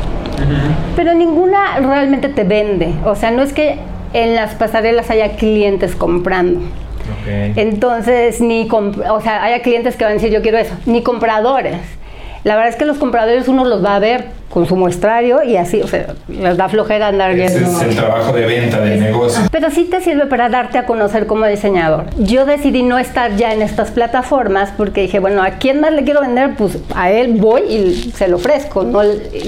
[0.97, 2.95] pero ninguna realmente te vende.
[3.05, 3.79] O sea, no es que
[4.15, 6.61] en las pasarelas haya clientes comprando.
[7.27, 11.77] Entonces, ni o sea, haya clientes que van a decir yo quiero eso, ni compradores.
[12.45, 15.57] La verdad es que los compradores uno los va a ver con su muestrario y
[15.57, 17.59] así, o sea, les da flojera andar viendo.
[17.59, 19.45] Ese es el trabajo de venta, de negocio.
[19.51, 22.05] Pero sí te sirve para darte a conocer como diseñador.
[22.19, 26.05] Yo decidí no estar ya en estas plataformas porque dije, bueno, ¿a quién más le
[26.05, 26.51] quiero vender?
[26.59, 28.83] Pues a él voy y se lo ofrezco.
[28.83, 29.01] No,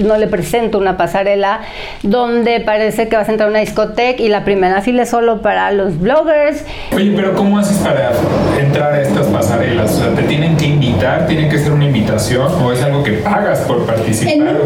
[0.05, 1.61] no le presento una pasarela
[2.03, 5.43] donde parece que vas a entrar a una discoteca y la primera fila es solo
[5.43, 6.65] para los bloggers.
[6.95, 8.13] Oye, pero ¿cómo haces para
[8.59, 9.93] entrar a estas pasarelas?
[9.93, 11.27] O sea, ¿te tienen que invitar?
[11.27, 12.51] ¿Tiene que ser una invitación?
[12.63, 14.57] ¿O es algo que pagas por participar?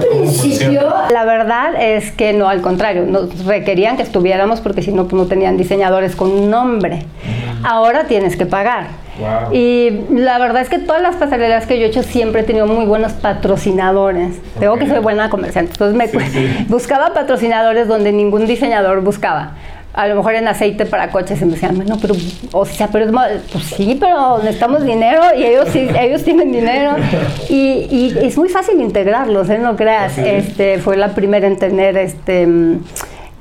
[1.11, 5.15] La verdad es que no, al contrario, nos requerían que estuviéramos porque si no, pues
[5.15, 7.05] no tenían diseñadores con un nombre.
[7.65, 8.87] Ahora tienes que pagar.
[9.53, 12.67] Y la verdad es que todas las pasarelas que yo he hecho siempre he tenido
[12.67, 14.39] muy buenos patrocinadores.
[14.61, 15.73] Tengo que ser buena comerciante.
[15.73, 19.55] Entonces me buscaba patrocinadores donde ningún diseñador buscaba
[19.99, 22.15] a lo mejor en aceite para coches y me decían, bueno, pero,
[22.53, 23.11] o sea, pero es
[23.51, 26.95] pues sí, pero necesitamos dinero y ellos sí, ellos tienen dinero
[27.49, 29.59] y, y es muy fácil integrarlos, ¿eh?
[29.59, 32.47] no creas, este, fue la primera en tener este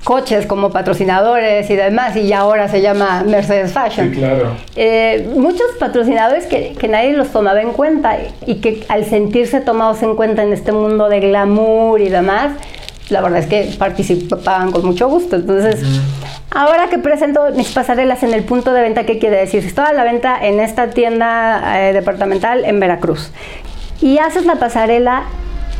[0.03, 4.09] coches como patrocinadores y demás, y ahora se llama Mercedes Fashion.
[4.09, 4.55] Sí, claro.
[4.75, 10.01] Eh, muchos patrocinadores que, que, nadie los tomaba en cuenta y que al sentirse tomados
[10.03, 12.53] en cuenta en este mundo de glamour y demás,
[13.09, 15.35] la verdad es que participaban con mucho gusto.
[15.35, 15.81] Entonces,
[16.51, 19.69] Ahora que presento mis pasarelas en el punto de venta, ¿qué quiere decir?
[19.69, 23.31] Si a la venta en esta tienda eh, departamental en Veracruz
[24.01, 25.23] y haces la pasarela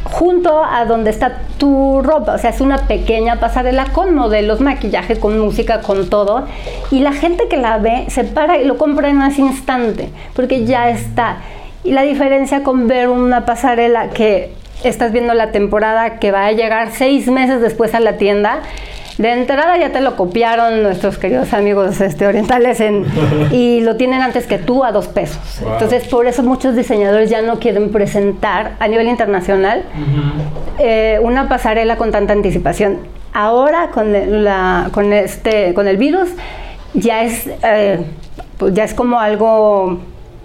[0.03, 5.19] junto a donde está tu ropa, o sea, es una pequeña pasarela con modelos, maquillaje,
[5.19, 6.45] con música, con todo,
[6.91, 10.65] y la gente que la ve se para y lo compra en ese instante, porque
[10.65, 11.37] ya está.
[11.83, 16.51] Y la diferencia con ver una pasarela que estás viendo la temporada que va a
[16.51, 18.61] llegar seis meses después a la tienda,
[19.17, 22.83] de entrada ya te lo copiaron nuestros queridos amigos este, orientales
[23.51, 25.61] y lo tienen antes que tú a dos pesos.
[25.61, 29.83] Entonces, por eso muchos diseñadores ya no quieren presentar a nivel internacional
[30.77, 32.99] eh, una pasarela con tanta anticipación.
[33.33, 36.29] Ahora, con, la, con, este, con el virus,
[36.93, 37.99] ya es, eh,
[38.71, 39.99] ya es como algo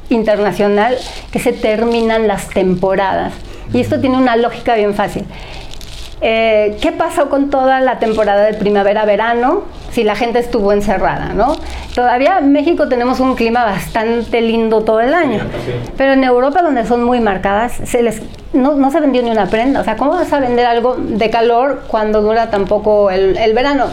[0.09, 0.97] internacional
[1.31, 3.35] que se terminan las temporadas.
[3.73, 5.25] Y esto tiene una lógica bien fácil.
[6.25, 9.65] Eh, ¿Qué pasó con toda la temporada de primavera-verano?
[9.91, 11.57] Si la gente estuvo encerrada, ¿no?
[11.97, 15.41] Todavía en México tenemos un clima bastante lindo todo el año,
[15.97, 18.23] pero en Europa donde son muy marcadas, se les,
[18.53, 19.81] no, se vendió ni una prenda.
[19.81, 23.53] O sea, ¿cómo vas a vender algo de calor cuando dura tan poco el, el
[23.53, 23.87] verano?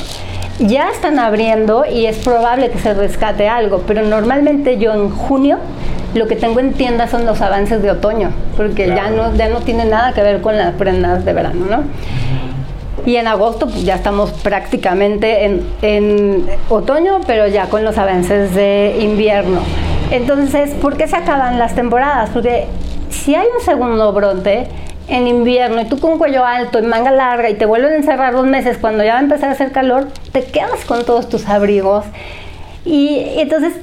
[0.60, 5.58] Ya están abriendo y es probable que se rescate algo, pero normalmente yo en junio
[6.14, 9.60] lo que tengo en tienda son los avances de otoño, porque ya, no, ya no
[9.60, 11.84] tiene nada que ver con las prendas de verano, ¿no?
[13.06, 18.54] Y en agosto pues, ya estamos prácticamente en, en, otoño, pero ya con los avances
[18.54, 19.62] de invierno.
[20.12, 22.32] Entonces, ¿por qué se acaban las temporadas?
[22.32, 22.66] Porque
[23.10, 24.68] si hay un segundo brote
[25.08, 28.34] en invierno y tú con cuello alto y manga larga y te vuelven a encerrar
[28.34, 31.48] dos meses cuando ya va a empezar a hacer calor, te quedas con todos tus
[31.48, 32.06] abrigos
[32.86, 33.74] y entonces,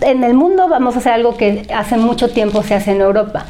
[0.00, 3.44] en el mundo vamos a hacer algo que hace mucho tiempo se hace en Europa.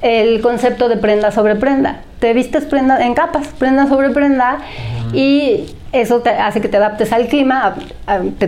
[0.00, 2.02] El concepto de prenda sobre prenda.
[2.20, 4.58] Te vistes prenda en capas, prenda sobre prenda,
[5.12, 7.76] y eso te hace que te adaptes al clima,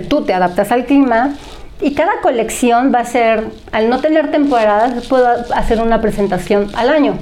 [0.08, 1.34] tú te adaptas al clima,
[1.80, 6.90] y cada colección va a ser, al no tener temporadas, puedo hacer una presentación al
[6.90, 7.14] año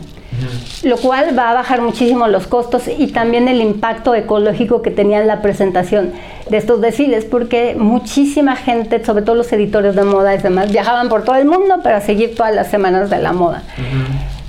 [0.84, 5.24] lo cual va a bajar muchísimo los costos y también el impacto ecológico que tenía
[5.24, 6.12] la presentación
[6.48, 11.08] de estos desfiles, porque muchísima gente, sobre todo los editores de moda y demás, viajaban
[11.08, 13.62] por todo el mundo para seguir todas las semanas de la moda.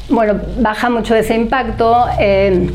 [0.09, 2.05] Bueno, baja mucho ese impacto.
[2.19, 2.69] Eh,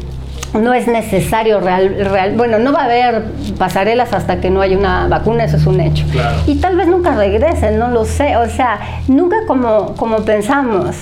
[0.55, 3.25] no es necesario real, real, bueno, no va a haber
[3.59, 6.05] pasarelas hasta que no haya una vacuna, eso es un hecho.
[6.47, 10.95] Y tal vez nunca regresen, no lo sé, o sea, nunca como, como pensamos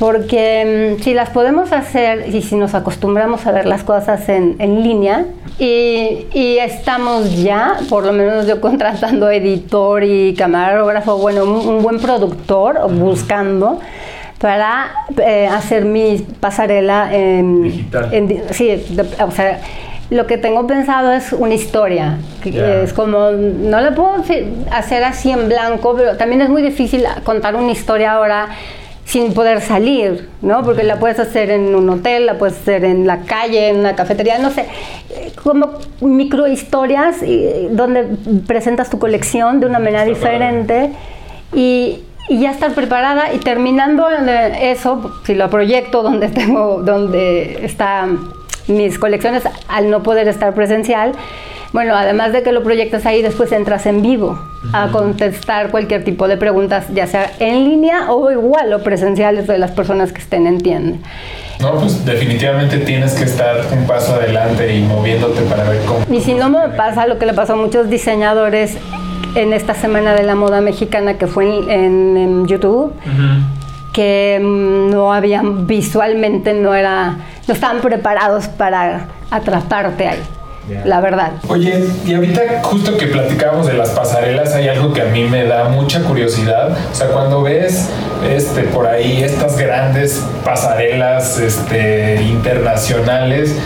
[0.00, 4.56] porque mm, si las podemos hacer y si nos acostumbramos a ver las cosas en,
[4.82, 5.26] línea
[5.58, 12.90] y, estamos ya, por lo menos yo contratando editor y camarógrafo, bueno, un, buen productor
[12.90, 13.78] buscando
[14.38, 18.10] para eh, hacer mi pasarela en, digital.
[18.52, 18.82] sí,
[19.22, 19.60] o sea,
[20.08, 22.16] lo que tengo pensado es una historia.
[22.42, 24.24] Que Es como, no la puedo
[24.72, 28.48] hacer así en blanco, pero también es muy difícil contar una historia ahora
[29.10, 30.62] sin poder salir, ¿no?
[30.62, 33.96] Porque la puedes hacer en un hotel, la puedes hacer en la calle, en una
[33.96, 34.66] cafetería, no sé,
[35.42, 35.70] como
[36.00, 37.16] micro historias
[37.72, 38.06] donde
[38.46, 40.92] presentas tu colección de una manera diferente
[41.52, 48.20] y, ya estar preparada y terminando eso, si lo proyecto donde tengo, donde están
[48.68, 51.10] mis colecciones, al no poder estar presencial,
[51.72, 54.38] bueno, además de que lo proyectas ahí, después entras en vivo
[54.72, 59.56] a contestar cualquier tipo de preguntas, ya sea en línea o igual o presenciales de
[59.58, 60.98] las personas que estén en tienda.
[61.60, 66.00] No, pues definitivamente tienes que estar un paso adelante y moviéndote para ver cómo.
[66.10, 68.76] Y si no me pasa lo que le pasó a muchos diseñadores
[69.36, 72.92] en esta semana de la moda mexicana que fue en, YouTube,
[73.92, 80.20] que mm, no habían visualmente, no era, no estaban preparados para atraparte ahí
[80.84, 81.32] la verdad.
[81.48, 85.44] Oye, y ahorita justo que platicábamos de las pasarelas, hay algo que a mí me
[85.44, 86.76] da mucha curiosidad.
[86.92, 87.88] O sea, cuando ves
[88.28, 93.56] este, por ahí estas grandes pasarelas este, internacionales,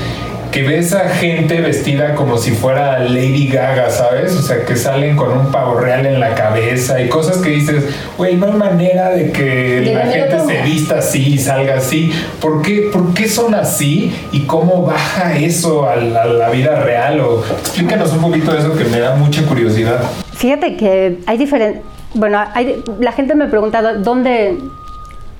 [0.54, 4.36] que ves a gente vestida como si fuera Lady Gaga, ¿sabes?
[4.36, 7.84] O sea, que salen con un pavo real en la cabeza y cosas que dices,
[8.16, 12.12] güey, no hay manera de que la gente se vista así y salga así.
[12.40, 17.18] ¿Por qué, ¿Por qué son así y cómo baja eso a la, vida real?
[17.18, 20.04] O explícanos un poquito de eso que me da mucha curiosidad.
[20.34, 21.82] Fíjate que hay diferentes,
[22.14, 24.56] bueno, hay, la gente me pregunta dónde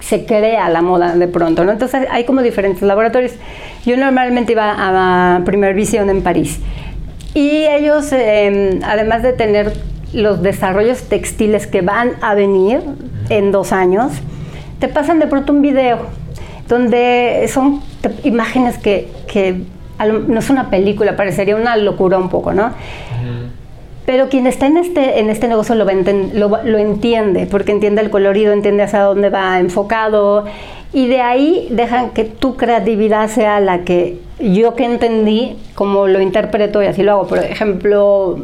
[0.01, 1.73] se crea la moda de pronto, ¿no?
[1.73, 3.33] Entonces hay como diferentes laboratorios.
[3.87, 6.61] Yo normalmente iba a Primer Visión en París
[7.35, 9.73] y ellos, em, además de tener
[10.13, 12.81] los desarrollos textiles que van a venir
[13.29, 14.13] en dos años,
[14.79, 15.99] te pasan de pronto un video
[16.69, 17.81] donde son
[18.23, 19.63] imágenes que, que
[20.29, 22.73] no es una película, parecería una locura un poco, ¿no?
[24.07, 28.53] Pero quien está en este, en este negocio lo, lo, entiende, porque entiende el colorido,
[28.53, 30.45] entiende hacia dónde va enfocado,
[30.93, 36.21] y de ahí dejan que tu creatividad sea la que yo que entendí, como lo
[36.21, 37.27] interpreto y así lo hago.
[37.27, 38.39] Por ejemplo,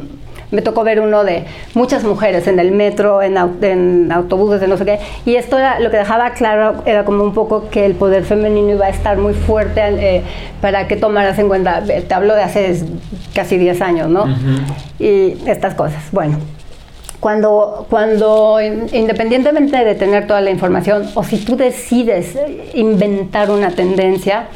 [0.51, 1.45] me tocó ver uno de
[1.75, 5.81] muchas mujeres en el metro, en, en autobuses, de no sé qué, y esto era,
[5.81, 9.17] lo que dejaba claro era como un poco que el poder femenino iba a estar
[9.17, 10.23] muy fuerte eh,
[10.61, 12.83] para que tomaras en cuenta, te hablo de hace
[13.35, 14.27] casi 10 años, ¿no?
[14.99, 16.03] Y estas cosas.
[16.13, 16.39] Bueno,
[17.21, 22.37] cuando, cuando independientemente de tener toda la información, o si tú decides
[22.75, 24.47] inventar una tendencia,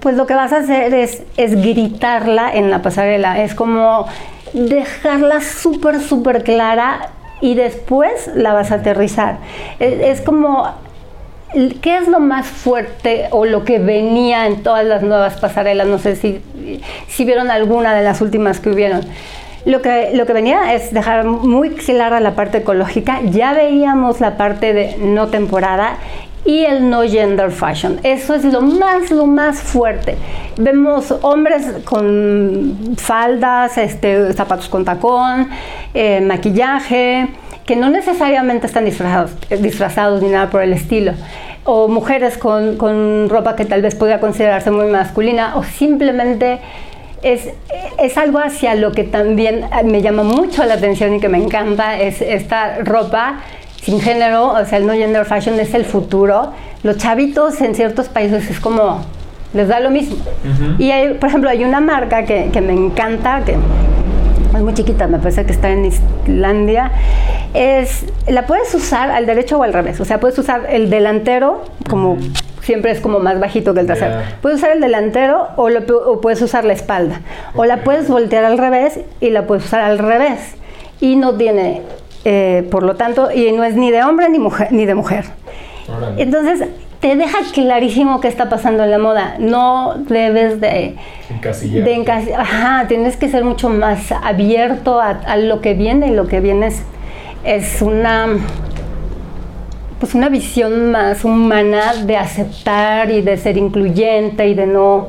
[0.00, 3.42] pues lo que vas a hacer es, es gritarla en la pasarela.
[3.42, 4.06] Es como
[4.54, 9.38] dejarla súper, súper clara y después la vas a aterrizar.
[9.78, 10.68] Es, como,
[11.82, 15.86] ¿qué es lo más fuerte o lo que venía en todas las nuevas pasarelas?
[15.86, 16.40] No sé si,
[17.08, 19.02] si vieron alguna de las últimas que hubieron.
[19.66, 23.20] Lo que, lo que venía es dejar muy clara la parte ecológica.
[23.24, 25.96] Ya veíamos la parte de no temporada
[26.44, 28.00] y el no gender fashion.
[28.02, 30.16] Eso es lo más, lo más fuerte.
[30.56, 35.48] Vemos hombres con faldas, este, zapatos con tacón,
[35.94, 37.28] eh, maquillaje,
[37.64, 41.12] que no necesariamente están disfrazados, disfrazados ni nada por el estilo.
[41.64, 46.58] O mujeres con, con ropa que tal vez podría considerarse muy masculina, o simplemente
[47.22, 47.48] es,
[47.98, 51.98] es, algo hacia lo que también me llama mucho la atención y que me encanta,
[51.98, 53.40] es esta ropa
[53.84, 56.52] sin género, o sea, el no gender fashion es el futuro.
[56.82, 59.04] Los chavitos en ciertos países es como,
[59.52, 60.16] les da lo mismo.
[60.78, 65.06] Y hay, por ejemplo, hay una marca que, que, me encanta, que es muy chiquita,
[65.06, 66.92] me parece que está en Islandia.
[67.52, 71.64] Es, la puedes usar al derecho o al revés, o sea, puedes usar el delantero
[71.88, 72.16] como...
[72.62, 74.22] Siempre es como más bajito que el trasero.
[74.40, 75.80] Puedes usar el delantero o, lo,
[76.10, 77.20] o puedes usar la espalda.
[77.54, 80.54] O la puedes voltear al revés y la puedes usar al revés.
[80.98, 81.82] Y no tiene
[82.24, 85.26] eh, por lo tanto, y no es ni de hombre ni, mujer, ni de mujer.
[86.16, 86.68] Entonces,
[87.00, 89.36] te deja clarísimo qué está pasando en la moda.
[89.38, 90.96] No debes de...
[91.38, 96.40] de Ajá, tienes que ser mucho más abierto a, lo que viene y lo que
[96.40, 96.82] viene es,
[97.44, 98.28] es una
[100.00, 105.08] pues una visión más humana de aceptar y de ser incluyente y de no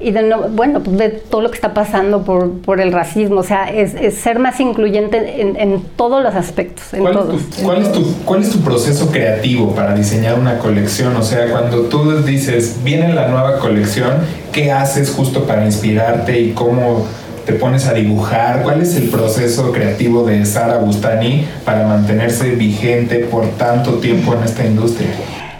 [0.00, 3.40] y de no, bueno, pues de todo lo que está pasando por, por el racismo,
[3.40, 6.94] o sea, es, es ser más incluyente en, en, todos los aspectos.
[6.94, 7.40] En ¿Cuál, todos.
[7.40, 11.16] Es tu, ¿cuál, es tu, ¿Cuál es tu proceso creativo para diseñar una colección?
[11.16, 14.12] O sea, cuando tú dices, viene la nueva colección,
[14.52, 17.04] ¿qué haces justo para inspirarte y cómo
[17.44, 18.62] te pones a dibujar?
[18.62, 24.44] ¿Cuál es el proceso creativo de Sara Bustani para mantenerse vigente por tanto tiempo en
[24.44, 25.08] esta industria?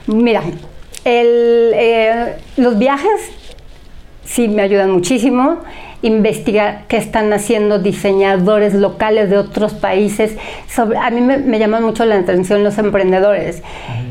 [0.07, 0.43] Mira,
[1.05, 3.33] el, eh, los viajes
[4.29, 5.59] sí me ayudan muchísimo.
[6.03, 10.37] Investigar qué están haciendo diseñadores locales de otros países.
[10.77, 13.63] a mí me, llaman mucho la atención los emprendedores.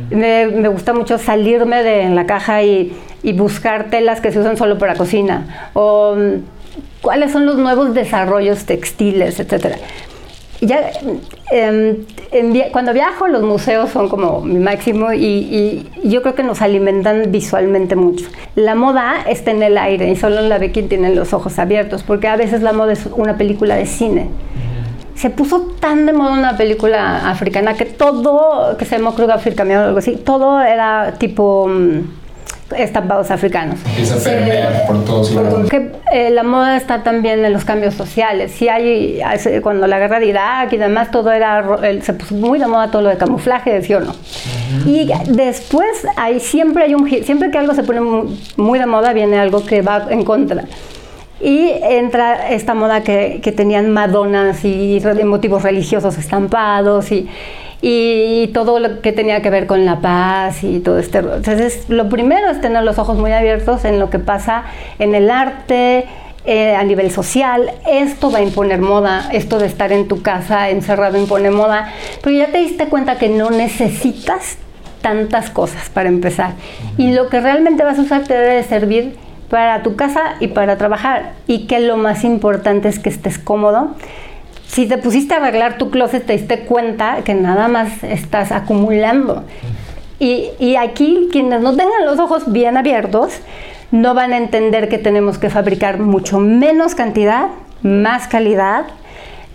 [0.09, 2.93] Me, gusta mucho salirme de la caja y,
[3.23, 5.69] y, buscar telas que se usan solo para cocina.
[5.73, 6.41] O mm,
[7.01, 9.77] cuáles son los nuevos desarrollos textiles, etcétera
[10.61, 10.91] ya
[11.51, 11.97] em,
[12.71, 17.95] cuando viajo los museos son como mi máximo y, yo creo que nos alimentan visualmente
[17.95, 18.25] mucho.
[18.55, 22.03] La moda está en el aire y solo la ve quien tiene los ojos abiertos
[22.03, 24.29] porque a veces la moda es una película de cine.
[25.15, 29.79] Se puso tan de moda una película africana que todo, que se llama creo o
[29.83, 31.69] algo así, todo era tipo...
[32.75, 33.79] Estampados africanos.
[33.85, 35.69] Empieza a permear por todos lados.
[35.69, 38.51] Que, eh, la moda está también en los cambios sociales.
[38.51, 39.21] Si hay,
[39.61, 41.63] cuando la guerra de Irak y demás, todo era,
[42.01, 44.13] se puso muy de moda todo lo de camuflaje, ¿sí o no?
[44.85, 48.01] Y después hay, siempre hay un, siempre que algo se pone
[48.57, 50.65] muy, de moda, viene algo que va en contra.
[51.39, 57.29] Y entra esta moda que, que tenían madonas y motivos religiosos estampados y,
[57.89, 61.19] y todo lo que tenía que ver con la paz y todo este.
[61.19, 64.65] Entonces, lo primero es tener los ojos muy abiertos en lo que pasa
[64.99, 66.05] en el arte,
[66.43, 67.71] eh, a nivel social.
[67.89, 72.35] Esto va a imponer moda, esto de estar en tu casa encerrado impone moda, pero
[72.35, 74.57] ya te diste cuenta que no necesitas
[75.01, 76.55] tantas cosas para empezar.
[76.97, 79.15] Y lo que realmente vas a usar te debe servir
[79.49, 81.35] para tu casa y para trabajar.
[81.47, 83.95] Y que lo más importante es que estés cómodo
[84.67, 89.43] si te pusiste a arreglar tu closet, te diste cuenta que nada más estás acumulando.
[90.19, 93.39] Y, aquí quienes no tengan los ojos bien abiertos,
[93.91, 97.47] no van a entender que tenemos que fabricar mucho menos cantidad,
[97.83, 98.85] más calidad,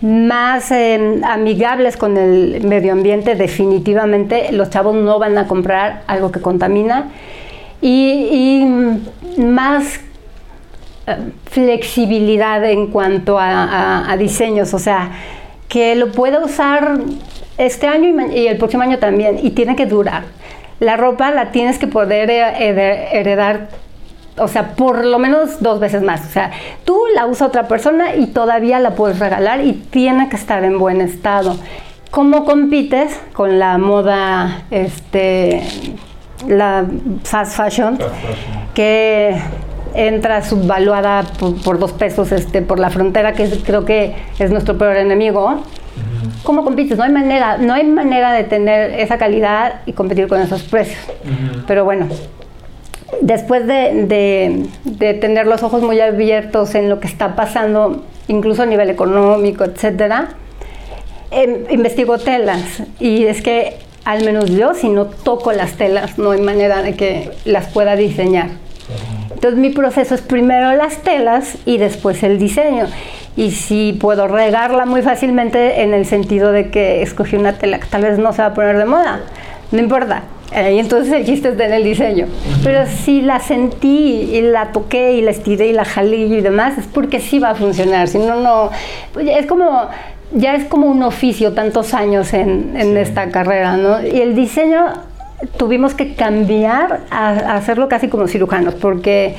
[0.01, 6.31] más eh, amigables con el medio ambiente, definitivamente los chavos no van a comprar algo
[6.31, 7.09] que contamina
[7.81, 8.65] y,
[9.37, 9.99] y más
[11.45, 15.11] flexibilidad en cuanto a, diseños, o sea,
[15.67, 16.99] que lo pueda usar
[17.57, 20.23] este año y, el próximo año también, y tiene que durar.
[20.79, 23.69] La ropa la tienes que poder heredar,
[24.37, 26.25] o sea, por lo menos dos veces más.
[26.25, 26.51] O sea,
[26.85, 30.79] tú la usa otra persona y todavía la puedes regalar y tiene que estar en
[30.79, 31.57] buen estado.
[32.11, 35.63] ¿Cómo compites con la moda, este,
[36.47, 36.85] la
[37.23, 37.97] fast fashion.
[38.73, 39.35] que
[39.93, 41.23] entra subvaluada
[41.63, 45.63] por, dos pesos este, por la frontera, que creo que es nuestro peor enemigo.
[46.43, 46.97] ¿Cómo compites?
[46.97, 50.99] No hay manera, no hay manera de tener esa calidad y competir con esos precios.
[51.67, 52.07] Pero bueno,
[53.21, 54.67] después de,
[54.99, 60.29] tener los ojos muy abiertos en lo que está pasando, incluso a nivel económico, etcétera,
[61.31, 66.31] eh, investigo telas y es que al menos yo, si no toco las telas, no
[66.31, 68.49] hay manera de que las pueda diseñar.
[69.33, 72.85] Entonces mi proceso es primero las telas y después el diseño.
[73.35, 77.87] Y si puedo regarla muy fácilmente en el sentido de que escogí una tela que
[77.87, 79.21] tal vez no se va a poner de moda,
[79.71, 80.23] no importa.
[80.55, 82.27] Y entonces el chiste está en el diseño.
[82.63, 86.77] Pero si la sentí y la toqué y la estiré y la jalé y demás,
[86.77, 88.07] es porque sí va a funcionar.
[88.07, 88.69] Si no, no.
[89.19, 89.89] Es como
[90.35, 94.05] ya es como un oficio tantos años en, esta carrera, ¿no?
[94.05, 94.85] Y el diseño
[95.57, 99.35] tuvimos que cambiar a, hacerlo casi como cirujanos, porque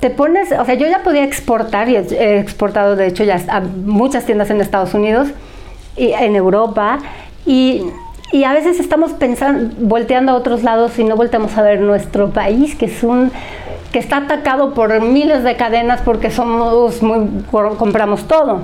[0.00, 3.60] te pones, o sea, yo ya podía exportar y he exportado de hecho ya a
[3.60, 5.28] muchas tiendas en Estados Unidos
[5.96, 6.98] y en Europa
[7.46, 7.82] y,
[8.32, 12.30] y, a veces estamos pensando, volteando a otros lados y no volteamos a ver nuestro
[12.30, 13.30] país, que es un
[13.92, 17.28] que está atacado por miles de cadenas porque somos muy
[17.78, 18.62] compramos todo.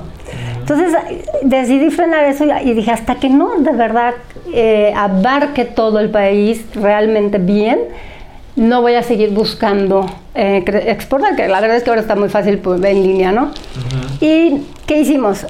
[0.61, 0.95] Entonces
[1.43, 4.15] decidí frenar eso y dije, hasta que no de verdad
[4.55, 7.79] eh, abarque todo el país realmente bien,
[8.57, 12.29] no voy a seguir buscando eh, exportar, que la verdad es que ahora está muy
[12.29, 13.53] fácil pues, en línea, ¿no?
[14.21, 15.47] ¿Y qué hicimos?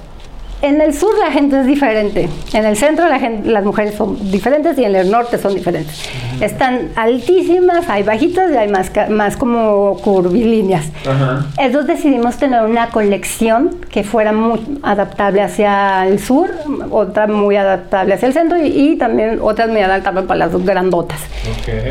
[0.60, 4.30] En el sur la gente es diferente, en el centro la gente, las mujeres son
[4.32, 6.02] diferentes y en el norte son diferentes.
[6.40, 10.86] Están altísimas, hay bajitas y hay más, más como curvilíneas.
[11.58, 16.50] Entonces decidimos tener una colección que fuera muy adaptable hacia el sur,
[16.90, 21.20] otra muy adaptable hacia el centro y, también otras muy adaptables para las grandotas.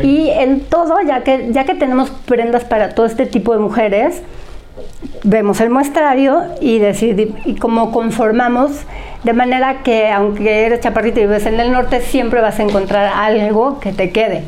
[0.02, 4.20] Y en todo, ya que, ya que tenemos prendas para todo este tipo de mujeres,
[5.22, 8.72] vemos el muestrario y, decir, y como conformamos,
[9.24, 13.12] de manera que aunque eres chaparrito y vives en el norte, siempre vas a encontrar
[13.14, 14.42] algo que te quede.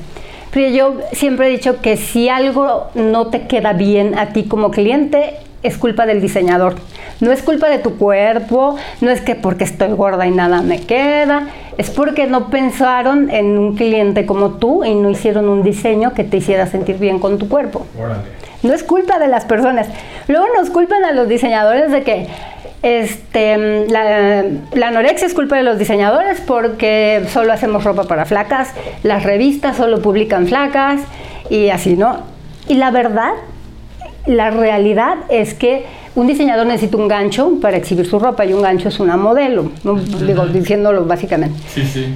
[0.52, 4.70] Pero yo siempre he dicho que si algo no te queda bien a ti como
[4.70, 6.74] cliente, es culpa del diseñador.
[7.20, 10.80] No es culpa de tu cuerpo, no es que porque estoy gorda y nada me
[10.80, 16.14] queda, es porque no pensaron en un cliente como tú y no hicieron un diseño
[16.14, 17.86] que te hiciera sentir bien con tu cuerpo.
[18.62, 19.88] No es culpa de las personas.
[20.28, 22.26] Luego nos culpan a los diseñadores de que
[22.82, 28.70] este, la, anorexia es culpa de los diseñadores porque solo hacemos ropa para flacas,
[29.02, 31.00] las revistas solo publican flacas
[31.50, 32.22] y así, ¿no?
[32.68, 33.32] Y la verdad,
[34.26, 35.84] la realidad es que
[36.14, 39.70] un diseñador necesita un gancho para exhibir su ropa y un gancho es una modelo,
[40.26, 41.58] digo, diciéndolo básicamente.
[41.68, 42.14] Sí, sí.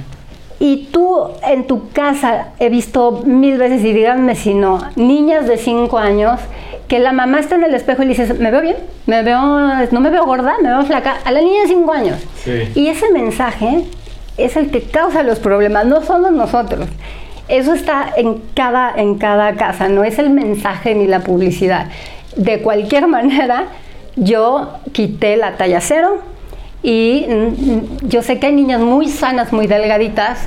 [0.59, 5.57] Y tú en tu casa he visto mil veces, y díganme si no, niñas de
[5.57, 6.39] 5 años
[6.87, 8.77] que la mamá está en el espejo y le dices, ¿me veo bien?
[9.05, 10.55] ¿Me veo, no me veo gorda?
[10.61, 11.17] ¿Me veo flaca?
[11.25, 12.17] A la niña de 5 años.
[12.75, 13.85] Y ese mensaje
[14.37, 16.87] es el que causa los problemas, no somos nosotros.
[17.47, 21.87] Eso está en cada, en cada casa, no es el mensaje ni la publicidad.
[22.35, 23.67] De cualquier manera,
[24.15, 26.19] yo quité la talla cero,
[26.85, 30.37] y mm, yo sé que hay niñas muy sanas, muy delgaditas,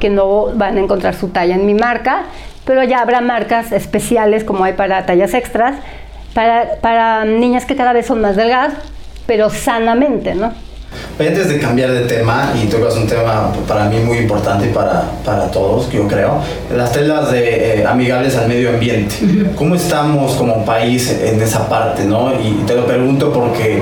[0.00, 2.24] que no van a encontrar su talla en mi marca,
[2.64, 5.76] pero ya habrá marcas especiales como hay para tallas extras,
[6.34, 8.74] para, para niñas que cada vez son más delgadas,
[9.26, 10.52] pero sanamente, ¿no?
[11.18, 15.48] antes de cambiar de tema, y tocas un tema para mí muy importante para, para
[15.50, 16.40] todos, yo creo,
[16.74, 19.14] las telas de eh, amigables al medio ambiente.
[19.56, 22.32] ¿Cómo estamos como país en esa parte, no?
[22.34, 23.80] Y te lo pregunto porque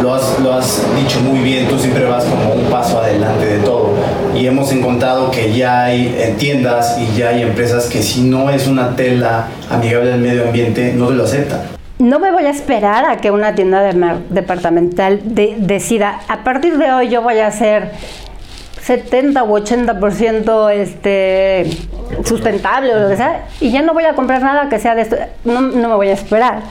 [0.00, 3.58] lo has, lo has dicho muy bien, tú siempre vas como un paso adelante de
[3.58, 3.90] todo.
[4.34, 8.66] Y hemos encontrado que ya hay tiendas y ya hay empresas que si no es
[8.66, 11.60] una tela amigable al medio ambiente, no te lo aceptan
[12.00, 13.82] no me voy a esperar a que una tienda
[14.30, 17.90] departamental decida, a partir de hoy yo voy a hacer
[18.82, 21.66] 70 u 80% este,
[22.24, 25.02] sustentable o lo que sea, y ya no voy a comprar nada que sea de
[25.02, 26.62] esto, no, me voy a esperar.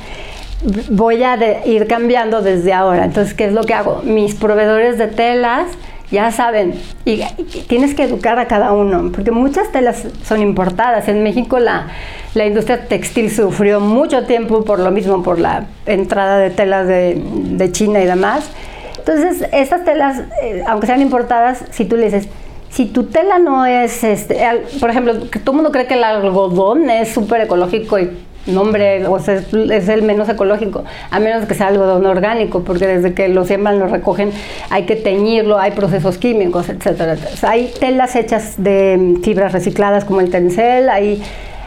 [0.90, 3.06] Voy a ir cambiando desde ahora.
[3.06, 4.02] Entonces, ¿qué es lo que hago?
[4.04, 5.68] Mis proveedores de telas,
[6.12, 6.74] ya saben,
[7.06, 7.24] y,
[7.68, 11.08] tienes que educar a cada uno, porque muchas telas son importadas.
[11.08, 11.88] En México la,
[12.34, 17.22] la, industria textil sufrió mucho tiempo por lo mismo, por la entrada de telas de,
[17.24, 18.50] de China y demás.
[18.98, 22.28] Entonces, estas telas, eh, aunque sean importadas, si tú le dices,
[22.70, 24.40] si tu tela no es, este,
[24.80, 28.12] por ejemplo, que todo el mundo cree que el algodón es súper ecológico y
[28.46, 33.14] nombre, o sea, es el menos ecológico, a menos que sea algodón orgánico, porque desde
[33.14, 34.32] que lo siembran, lo recogen,
[34.70, 37.18] hay que teñirlo, hay procesos químicos, etcétera.
[37.44, 41.22] hay telas hechas de fibras recicladas como el tencel, hay,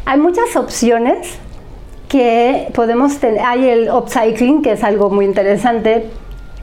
[0.04, 1.38] hay muchas opciones
[2.12, 3.40] que podemos tener.
[3.40, 6.10] Hay el upcycling, que es algo muy interesante.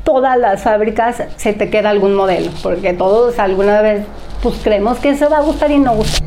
[0.04, 4.06] Todas las fábricas se te queda algún modelo, porque todos alguna vez
[4.44, 6.24] pues creemos que se va a gustar y no gusta.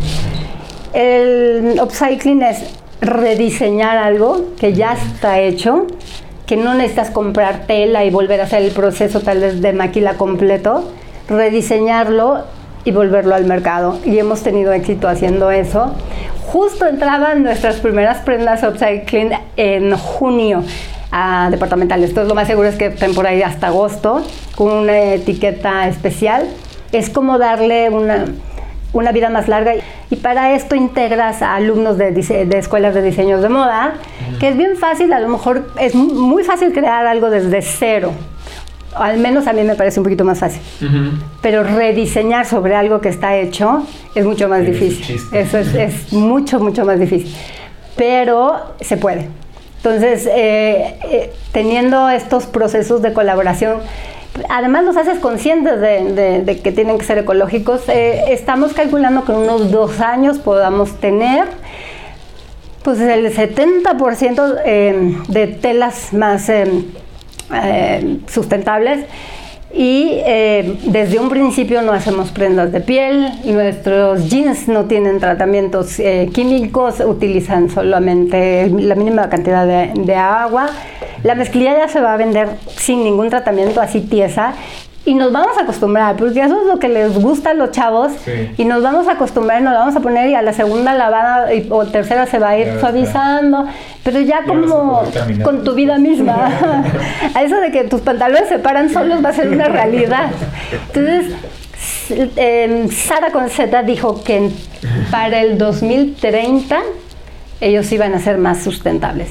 [0.92, 5.88] El upcycling es rediseñar algo que ya está hecho,
[6.46, 10.14] que no necesitas comprar tela y volver a hacer el proceso tal vez de maquila
[10.14, 10.88] completo,
[11.28, 12.44] rediseñarlo
[12.84, 13.98] y volverlo al mercado.
[14.04, 15.92] Y hemos tenido éxito haciendo eso.
[16.46, 20.62] Justo entraban nuestras primeras prendas upcycling en junio
[21.10, 22.10] a departamentales.
[22.10, 24.22] Entonces lo más seguro es que estén por ahí hasta agosto
[24.54, 26.46] con una etiqueta especial.
[26.92, 28.26] Es como darle una
[28.92, 29.72] una vida más larga
[30.10, 33.94] y para esto integras a alumnos de, de escuelas de diseño de moda,
[34.38, 38.12] que es bien fácil, a lo mejor es muy fácil crear algo desde cero.
[38.94, 40.60] Al menos a mí me parece un poquito más fácil.
[41.40, 45.18] Pero rediseñar sobre algo que está hecho es mucho más difícil.
[45.32, 47.34] Eso es, es, mucho, mucho más difícil.
[47.96, 49.28] Pero se puede.
[49.78, 53.78] Entonces, eh, eh, teniendo estos procesos de colaboración,
[54.48, 57.88] además los haces conscientes de, que tienen que ser ecológicos.
[57.88, 61.46] Eh, estamos calculando que en unos dos años podamos tener
[62.82, 66.84] pues el 70% eh, de telas más eh,
[68.26, 69.06] sustentables
[69.74, 70.20] y
[70.84, 76.00] desde un principio no hacemos prendas de piel, nuestros jeans no tienen tratamientos
[76.32, 80.70] químicos, utilizan solamente la mínima cantidad de agua.
[81.22, 84.54] La mezclilla ya se va a vender sin ningún tratamiento, así tiesa.
[85.04, 88.12] Y nos vamos a acostumbrar, porque eso es lo que les gusta a los chavos.
[88.56, 91.84] Y nos vamos a acostumbrar, nos vamos a poner y a la segunda lavada o
[91.86, 93.66] tercera se va a ir suavizando.
[94.04, 95.02] Pero ya como
[95.42, 96.50] con tu vida misma.
[97.34, 100.30] a eso de que tus pantalones se paran solos va a ser una realidad.
[100.94, 101.34] Entonces,
[102.36, 104.50] eh, Sara Conceta dijo que
[105.10, 106.78] para el 2030
[107.60, 109.30] ellos iban a ser más sustentables.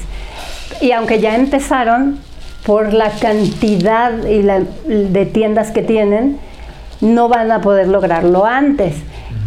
[0.82, 2.18] Y aunque ya empezaron,
[2.64, 6.38] por la cantidad y la, de tiendas que tienen,
[7.00, 8.96] no van a poder lograrlo antes.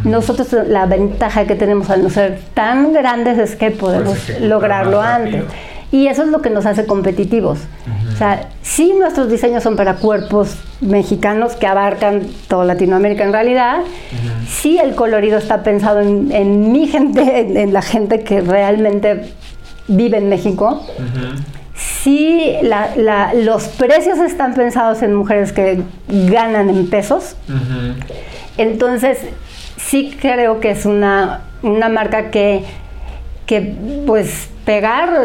[0.03, 5.43] Nosotros la ventaja que tenemos al no ser tan grandes es que podemos lograrlo antes.
[5.91, 7.59] Y eso es lo que nos hace competitivos.
[8.13, 13.78] O sea, sí nuestros diseños son para cuerpos mexicanos que abarcan toda Latinoamérica en realidad.
[14.47, 19.34] Sí el colorido está pensado en, mi gente, en, la gente que realmente
[19.88, 20.82] vive en México.
[22.06, 22.53] Sí,
[23.34, 27.36] los precios están pensados en mujeres que ganan en pesos.
[28.60, 29.18] Entonces,
[29.78, 32.64] sí creo que es una, marca que,
[33.47, 33.74] que,
[34.06, 35.20] pues, pegar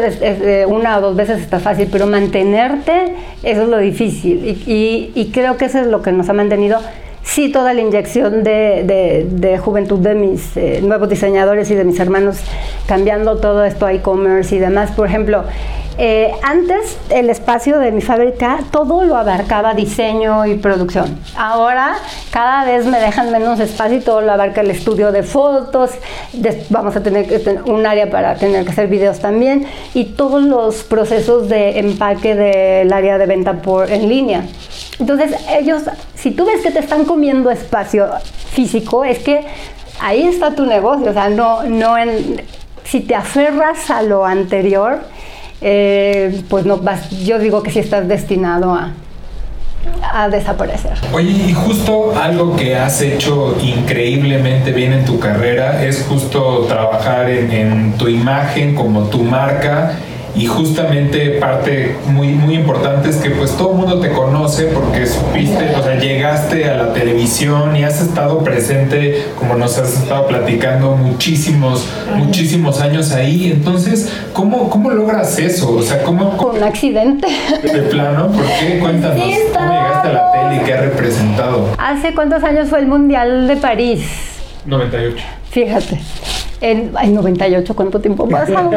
[0.69, 3.13] una o dos veces está fácil, pero mantenerte,
[3.43, 4.63] eso es lo difícil.
[4.65, 6.79] y creo que eso es lo que nos ha mantenido
[7.23, 12.39] sí toda la inyección de, juventud de mis eh, nuevos diseñadores y de mis hermanos,
[12.87, 14.91] cambiando todo esto a e-commerce y demás.
[14.91, 15.43] Por ejemplo,
[15.97, 21.19] eh, antes el espacio de mi fábrica todo lo abarcaba diseño y producción.
[21.37, 21.95] Ahora
[22.31, 25.91] cada vez me dejan menos espacio y todo lo abarca el estudio de fotos.
[26.69, 30.43] vamos a tener que tener un área para tener que hacer videos también y todos
[30.43, 34.43] los procesos de empaque del área de venta por en línea.
[34.99, 35.83] Entonces, ellos,
[36.15, 38.07] si tú ves que te están comiendo espacio
[38.51, 39.45] físico, es que
[39.99, 41.09] ahí está tu negocio.
[41.09, 42.41] O sea, no, no en,
[42.83, 44.99] si te aferras a lo anterior,
[45.61, 48.91] eh, pues no vas, yo digo que sí estás destinado a,
[50.13, 50.93] a desaparecer.
[51.13, 57.29] Oye, y justo algo que has hecho increíblemente bien en tu carrera es justo trabajar
[57.29, 59.93] en, en tu imagen como tu marca
[60.35, 65.05] y justamente parte muy muy importante es que pues todo el mundo te conoce porque
[65.05, 70.27] supiste, o sea, llegaste a la televisión y has estado presente como nos has estado
[70.27, 75.73] platicando muchísimos muchísimos años ahí, entonces ¿cómo cómo logras eso?
[75.75, 77.27] O sea, ¿cómo, Con un accidente.
[77.63, 78.27] de plano?
[78.31, 78.79] ¿Por qué?
[78.79, 81.67] Cuéntanos, Sí, ¿cómo llegaste a la tele y qué ha representado?
[81.77, 84.01] ¿Hace cuántos años fue el Mundial de París?
[84.65, 85.23] 98.
[85.49, 85.99] Fíjate.
[86.61, 88.69] En, ay, 98, ¿cuánto tiempo pasa?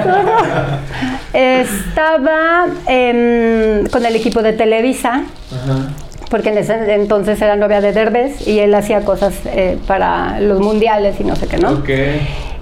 [1.35, 5.23] Estaba em, con el equipo de Televisa,
[6.31, 10.61] porque en ese entonces era novia de Derbez y él hacía cosas eh, para los
[10.61, 11.73] mundiales y no sé qué, ¿no?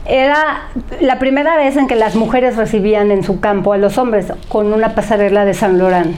[0.05, 0.63] Era
[1.01, 4.73] la primera vez en que las mujeres recibían en su campo a los hombres con
[4.73, 6.17] una pasarela de San Laurent.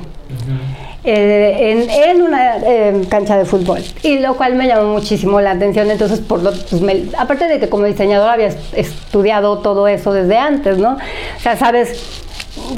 [1.05, 5.51] Eh, en, en una eh, cancha de fútbol y lo cual me llamó muchísimo la
[5.51, 9.87] atención entonces por lo, pues, me- aparte de que como diseñadora había es- estudiado todo
[9.87, 10.93] eso desde antes no
[11.37, 12.01] o sea sabes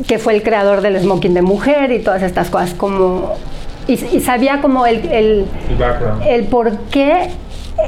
[0.09, 3.35] que fue el creador del smoking de mujer y todas estas cosas como
[3.87, 5.45] y, y sabía como el, el
[6.27, 7.29] El por qué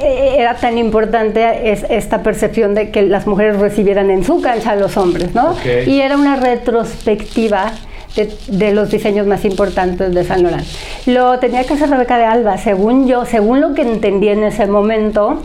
[0.00, 4.72] eh, era tan importante es esta percepción de que las mujeres recibieran en su cancha
[4.72, 5.52] a los hombres, ¿no?
[5.52, 5.86] Ok.
[5.88, 7.72] Y era una retrospectiva
[8.18, 10.66] de, de los diseños más importantes de San Laurent.
[11.06, 14.66] Lo tenía que hacer Rebeca de Alba, según yo, según lo que entendí en ese
[14.66, 15.42] momento,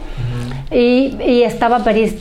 [0.72, 2.16] y, y estaba París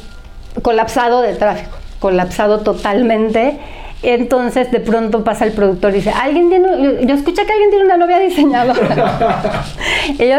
[0.61, 3.59] colapsado de tráfico, colapsado totalmente.
[4.03, 7.85] Entonces de pronto pasa el productor y dice, alguien tiene, yo, escuché que alguien tiene
[7.85, 9.65] una novia diseñadora.
[10.19, 10.37] y yo,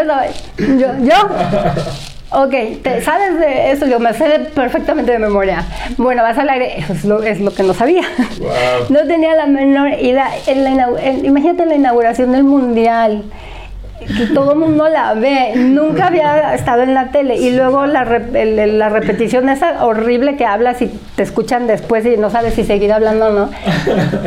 [1.02, 1.16] yo,
[2.34, 3.86] ok, ¿te- ¿sabes de eso?
[3.86, 5.66] Yo me sé perfectamente de memoria.
[5.98, 8.04] Bueno, vas al aire, eso es lo, es lo que no sabía.
[8.40, 8.50] Wow.
[8.90, 10.30] No tenía la menor idea.
[10.48, 13.24] En la en- imagínate la inauguración del Mundial,
[14.06, 15.54] que todo el mundo la ve.
[15.56, 17.36] Nunca había estado en la tele.
[17.38, 22.18] Y luego la, re- la repetición esa horrible que hablas y te escuchan después y
[22.18, 23.50] no sabes si seguir hablando o no.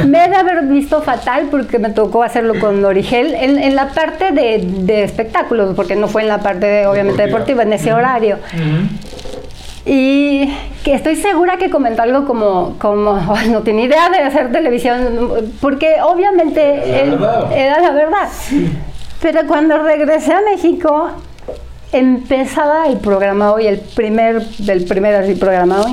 [0.06, 3.88] Me he de haber visto fatal porque me tocó hacerlo con Origel en, en la
[3.88, 7.62] parte de, de espectáculos, porque no fue en la parte, de, obviamente, Deportiva.
[7.62, 8.38] en ese horario.
[9.88, 10.52] Y
[10.82, 15.30] que estoy segura que comentó algo como, como "Ay, no tiene idea de hacer televisión,
[15.60, 17.52] porque obviamente La él- verdad.
[17.52, 18.28] era la verdad.
[19.20, 21.08] Pero cuando regresé a México,
[21.92, 25.92] empezaba el programa hoy, el primer, del primer así programa hoy,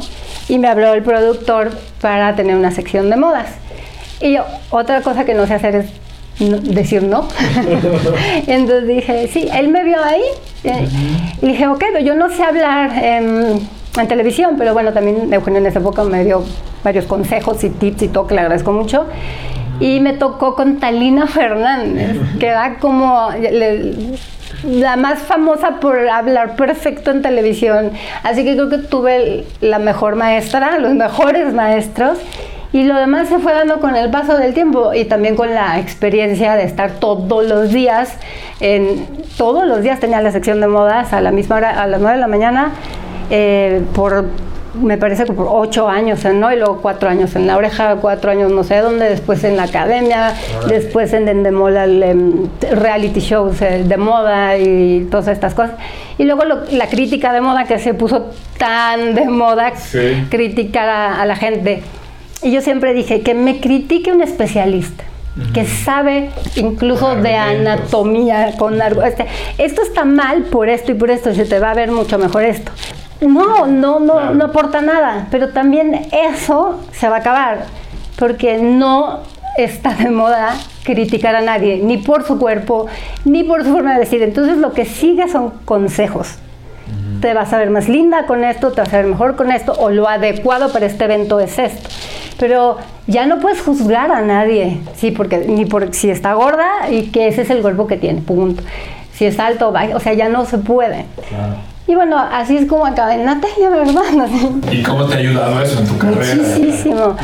[0.50, 1.72] y me habló el productor
[2.02, 3.48] para tener una sección de modas.
[4.20, 5.86] Y yo, otra cosa que no sé hacer es
[6.40, 7.28] no- decir no.
[8.48, 10.22] Entonces dije, sí, él me vio ahí.
[10.64, 10.88] eh,
[11.42, 13.68] Y dije, ok, pero yo no sé hablar en,
[13.98, 16.44] en televisión, pero bueno, también Eugenio en esa época me dio
[16.84, 19.06] varios consejos y tips y todo, que le agradezco mucho.
[19.80, 23.30] Y me tocó con Talina Fernández, que era como
[24.64, 27.92] la más famosa por hablar perfecto en televisión.
[28.24, 32.18] Así que creo que tuve la mejor maestra, los mejores maestros.
[32.72, 35.80] Y lo demás se fue dando con el paso del tiempo y también con la
[35.80, 38.18] experiencia de estar todos los días,
[38.62, 39.06] en,
[39.38, 42.16] todos los días tenía la sección de modas a la misma hora, a las 9
[42.16, 42.72] de la mañana,
[43.30, 44.26] eh, por,
[44.74, 46.52] me parece que por 8 años, ¿no?
[46.52, 49.64] Y luego 4 años en la oreja, 4 años no sé dónde, después en la
[49.64, 50.34] academia,
[50.68, 52.34] después en Dendemola, el, em,
[52.72, 55.76] reality shows de moda y todas estas cosas.
[56.18, 60.26] Y luego lo- la crítica de moda que se puso tan de moda, Sí.
[60.30, 61.84] criticar a, a la gente.
[62.42, 65.04] Y yo siempre dije que me critique un especialista.
[65.52, 69.26] que sabe incluso de anatomía, con algo, este,
[69.58, 72.44] esto está mal por esto y por esto, se te va a ver mucho mejor
[72.44, 72.72] esto.
[73.28, 74.36] No, no, no, Claro.
[74.36, 77.66] no aporta nada, pero también eso se va a acabar,
[78.18, 79.20] porque no
[79.58, 82.88] está de moda criticar a nadie, ni por su cuerpo,
[83.26, 84.22] ni por su forma de vestir.
[84.24, 86.36] Entonces lo que sigue son consejos.
[87.22, 89.74] Te vas a ver más linda con esto, te vas a ver mejor con esto,
[89.80, 91.90] o lo adecuado para este evento es esto.
[92.38, 97.12] Pero ya no puedes juzgar a nadie, sí, porque ni por si está gorda y
[97.12, 98.62] que ese es el cuerpo que tiene, punto.
[99.14, 101.06] Si es alto o sea, ya no se puede.
[101.86, 104.28] Y bueno, así es como acabé tele, ¿verdad?
[104.72, 106.36] ¿Y cómo te ha ayudado eso en tu carrera?
[106.36, 107.18] Muchísimo.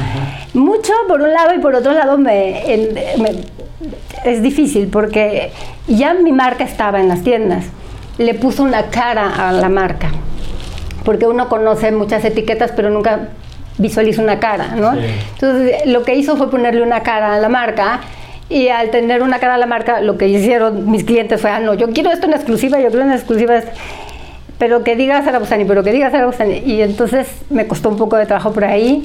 [0.54, 2.64] Mucho por un lado y por otro lado me,
[4.26, 5.52] es difícil porque
[5.88, 7.66] ya mi marca estaba en las tiendas.
[8.18, 10.12] Le puso una cara a la marca.
[11.06, 13.30] Porque uno conoce muchas etiquetas pero nunca
[13.78, 14.92] visualiza una cara, ¿no?
[14.94, 15.00] Sí.
[15.36, 18.02] Entonces lo que hizo fue ponerle una cara a la marca
[18.50, 21.62] y al tener una cara a la marca lo que hicieron mis clientes fue, ah,
[21.62, 23.72] no, yo quiero esto en exclusiva, yo quiero en exclusiva esto
[24.60, 26.62] pero que diga Sara Bustani, pero que diga Sara Bustani.
[26.66, 29.04] Y entonces me costó un poco de trabajo por ahí.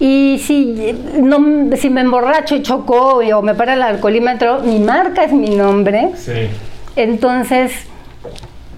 [0.00, 5.22] Y si, no, si me emborracho y choco o me para el alcoholímetro, mi marca
[5.22, 6.10] es mi nombre.
[6.16, 6.48] Sí.
[6.96, 7.72] Entonces,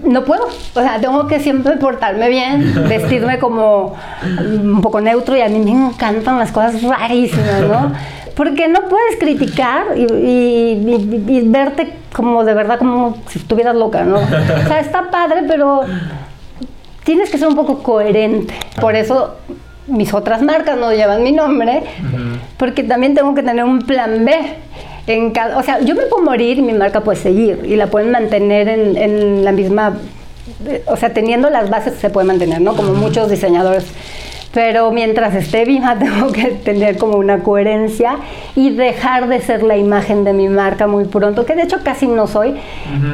[0.05, 0.47] no puedo.
[0.47, 3.95] O sea, tengo que siempre portarme bien, vestirme como
[4.39, 7.93] un poco neutro y a mí me encantan las cosas rarísimas, ¿no?
[8.37, 14.19] Porque no puedes criticar y, verte como de verdad como si estuvieras loca, ¿no?
[14.19, 15.81] O sea, está padre, pero
[17.03, 18.55] tienes que ser un poco coherente.
[18.79, 19.37] Por eso
[19.87, 21.83] mis otras marcas no llevan mi nombre,
[22.59, 24.33] porque también tengo que tener un plan B.
[25.07, 27.87] En cada, o sea, yo me puedo morir y mi marca puede seguir y la
[27.87, 29.99] pueden mantener en, en la misma,
[30.87, 32.75] o sea, teniendo las bases se puede mantener, ¿no?
[32.75, 33.87] Como muchos diseñadores
[34.57, 38.17] pero mientras esté viva tengo que tener como una coherencia
[38.55, 42.07] y dejar de ser la imagen de mi marca muy pronto, que de hecho casi
[42.07, 42.55] no soy,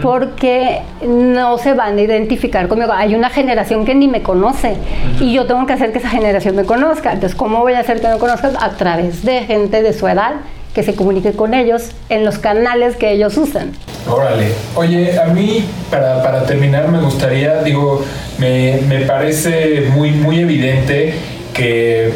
[0.02, 2.92] porque no se van a identificar conmigo.
[2.92, 4.76] Hay una generación que ni me conoce
[5.18, 7.12] y yo tengo que hacer que esa generación me conozca.
[7.12, 8.52] Entonces, ¿cómo voy a hacer que me conozcan?
[8.60, 10.34] A través de gente de su edad
[10.76, 13.72] que se comunique con ellos en los canales que ellos usan.
[14.08, 14.52] Órale.
[14.74, 18.02] Oye, a mí, para, para terminar, me gustaría, digo,
[18.38, 21.14] me, me parece muy, muy evidente
[21.52, 22.12] que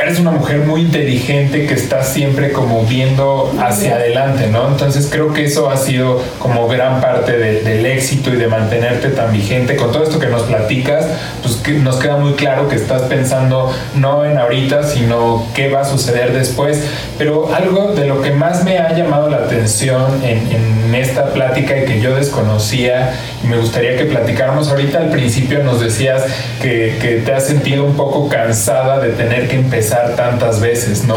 [0.00, 4.68] eres una mujer muy inteligente que está siempre como viendo hacia adelante, ¿no?
[4.68, 9.32] Entonces creo que eso ha sido como gran parte del éxito y de mantenerte tan
[9.32, 9.76] vigente.
[9.76, 11.06] Con todo esto que nos platicas,
[11.42, 15.82] pues que nos queda muy claro que estás pensando no en ahorita, sino qué va
[15.82, 16.84] a suceder después.
[17.16, 21.76] Pero algo de lo que más me ha llamado la atención en, en esta plática
[21.76, 26.24] y que yo desconocía y me gustaría que platicáramos ahorita al principio nos decías
[26.62, 31.16] que, que te has sentido un poco cansada de tener que empezar tantas veces, ¿no?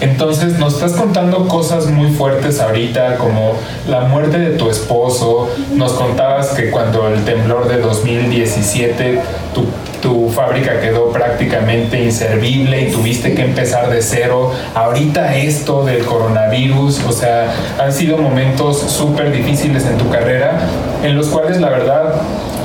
[0.00, 3.54] Entonces nos estás contando cosas muy fuertes ahorita, como
[3.88, 9.20] la muerte de tu esposo, nos contabas que cuando el temblor de 2017
[9.54, 9.64] tu,
[10.00, 17.04] tu fábrica quedó prácticamente inservible y tuviste que empezar de cero, ahorita esto del coronavirus,
[17.04, 20.60] o sea, han sido momentos súper difíciles en tu carrera,
[21.02, 22.14] en los cuales la verdad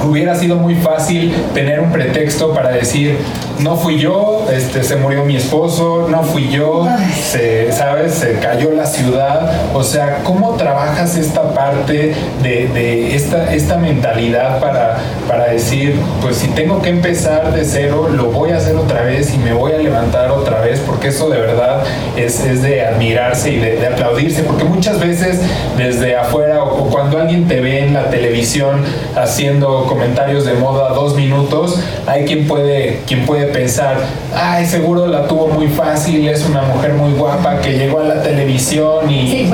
[0.04, 3.18] hubiera sido muy fácil tener un pretexto para decir,
[3.60, 6.88] no fui yo, este, se murió mi esposo, no fui yo,
[7.22, 8.14] se, ¿sabes?
[8.14, 9.52] Se cayó la ciudad.
[9.74, 14.98] O sea, ¿cómo trabajas esta parte de, esta, esta mentalidad para,
[15.28, 19.34] para decir, pues si tengo que empezar de cero, lo voy a hacer otra vez
[19.34, 20.80] y me voy a levantar otra vez?
[20.80, 21.84] Porque eso de verdad
[22.18, 25.40] es, de admirarse y de, aplaudirse, porque muchas veces
[25.78, 28.82] desde afuera o cuando alguien te ve en la televisión
[29.16, 33.98] haciendo comentarios de moda dos minutos, hay quien puede, quien puede pensar,
[34.36, 38.24] ay, seguro la tuvo muy fácil, es una mujer muy guapa que llegó a la
[38.24, 39.48] televisión y,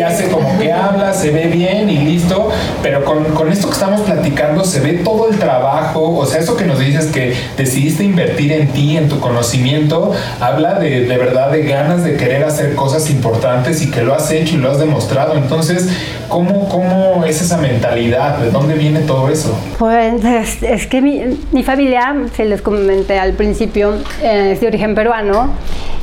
[0.00, 2.50] hace como que habla, se ve bien y listo,
[2.84, 6.56] pero con, con, esto que estamos platicando se ve todo el trabajo, o sea, eso
[6.56, 11.50] que nos dices que decidiste invertir en ti, en tu conocimiento, habla de, de verdad
[11.50, 14.78] de ganas de querer hacer cosas importantes y que lo has hecho y lo has
[14.78, 15.88] demostrado, entonces,
[16.28, 18.38] ¿cómo, cómo es esa mentalidad?
[18.38, 19.58] ¿De dónde viene todo eso?
[19.80, 20.22] Pues
[20.62, 21.22] es, que mi,
[21.52, 25.48] mi, familia, se les comenté al principio, eh, es de origen peruano.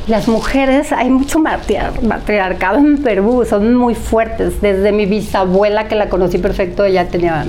[0.08, 4.60] Las mujeres, hay mucho matriarcado en Perú, son muy fuertes.
[4.60, 7.46] Desde mi bisabuela, que la conocí perfecto, ella tenía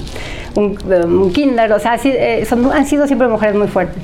[0.53, 4.03] un, un kinder, o sea, eh, son, han sido siempre mujeres muy fuertes.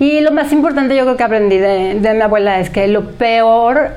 [0.00, 3.12] Y lo más importante yo creo que aprendí de, de mi abuela es que lo
[3.12, 3.92] peor,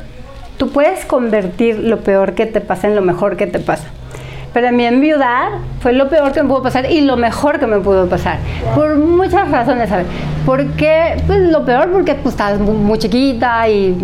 [0.58, 3.88] tú puedes convertir lo peor que te pasa en lo mejor que te pasa.
[4.54, 7.80] Pero mí enviudar fue lo peor que me pudo pasar y lo mejor que me
[7.80, 8.40] pudo pasar.
[8.76, 10.08] Por muchas razones, ¿sabes?
[10.46, 13.96] Porque, pues lo peor porque pues, estabas muy, chiquita y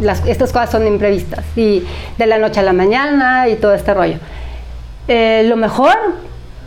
[0.00, 1.44] las, estas cosas son imprevistas.
[1.56, 1.84] Y
[2.18, 4.16] de la noche a la mañana y todo este rollo.
[5.08, 5.96] Eh, lo mejor,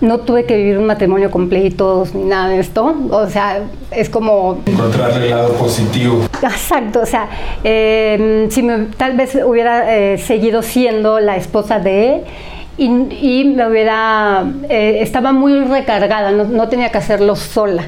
[0.02, 2.96] no tuve que vivir un matrimonio con pleitos ni nada de esto.
[3.12, 3.62] O sea,
[3.92, 4.60] es como...
[4.66, 6.26] Encontrar el lado positivo.
[6.42, 7.28] Exacto, o sea,
[7.64, 12.24] eh, si me, tal vez hubiera eh, seguido siendo la esposa de
[12.78, 17.84] y, me hubiera, eh, estaba muy recargada, no, tenía que hacerlo sola.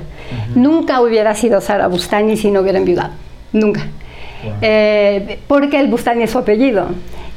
[0.55, 3.11] Nunca hubiera sido Sara Bustani si no hubiera enviudado,
[3.53, 3.81] nunca.
[4.61, 6.87] Eh, porque el Bustani es su apellido.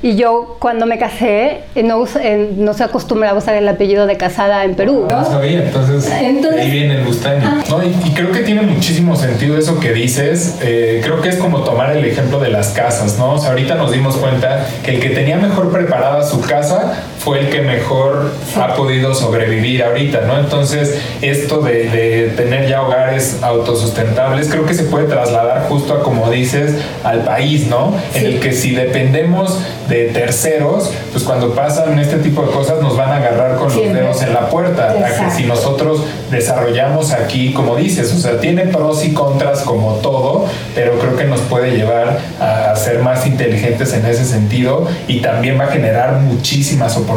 [0.03, 4.07] Y yo cuando me casé eh, no, eh, no se acostumbraba a usar el apellido
[4.07, 5.07] de casada en Perú.
[5.11, 7.45] No, sabía, entonces, ahí viene el Bustani.
[7.69, 10.59] No, y, creo que tiene muchísimo sentido eso que dices.
[10.63, 13.35] Eh, creo que es como tomar el ejemplo de las casas, ¿no?
[13.35, 17.41] O sea, ahorita nos dimos cuenta que el que tenía mejor preparada su casa fue
[17.41, 20.39] el que mejor ha podido sobrevivir ahorita, ¿no?
[20.39, 26.03] Entonces, esto de, de tener ya hogares autosustentables, creo que se puede trasladar justo a,
[26.03, 27.95] como dices, al país, ¿no?
[28.15, 29.59] En el que si dependemos
[29.91, 33.93] de terceros, pues cuando pasan este tipo de cosas nos van a agarrar con los
[33.93, 34.95] dedos en la puerta.
[35.37, 40.99] Si nosotros desarrollamos aquí, como dices, o sea, tiene pros y contras como todo, pero
[40.99, 45.65] creo que nos puede llevar a ser más inteligentes en ese sentido y también va
[45.65, 47.10] a generar muchísimas oportunidades,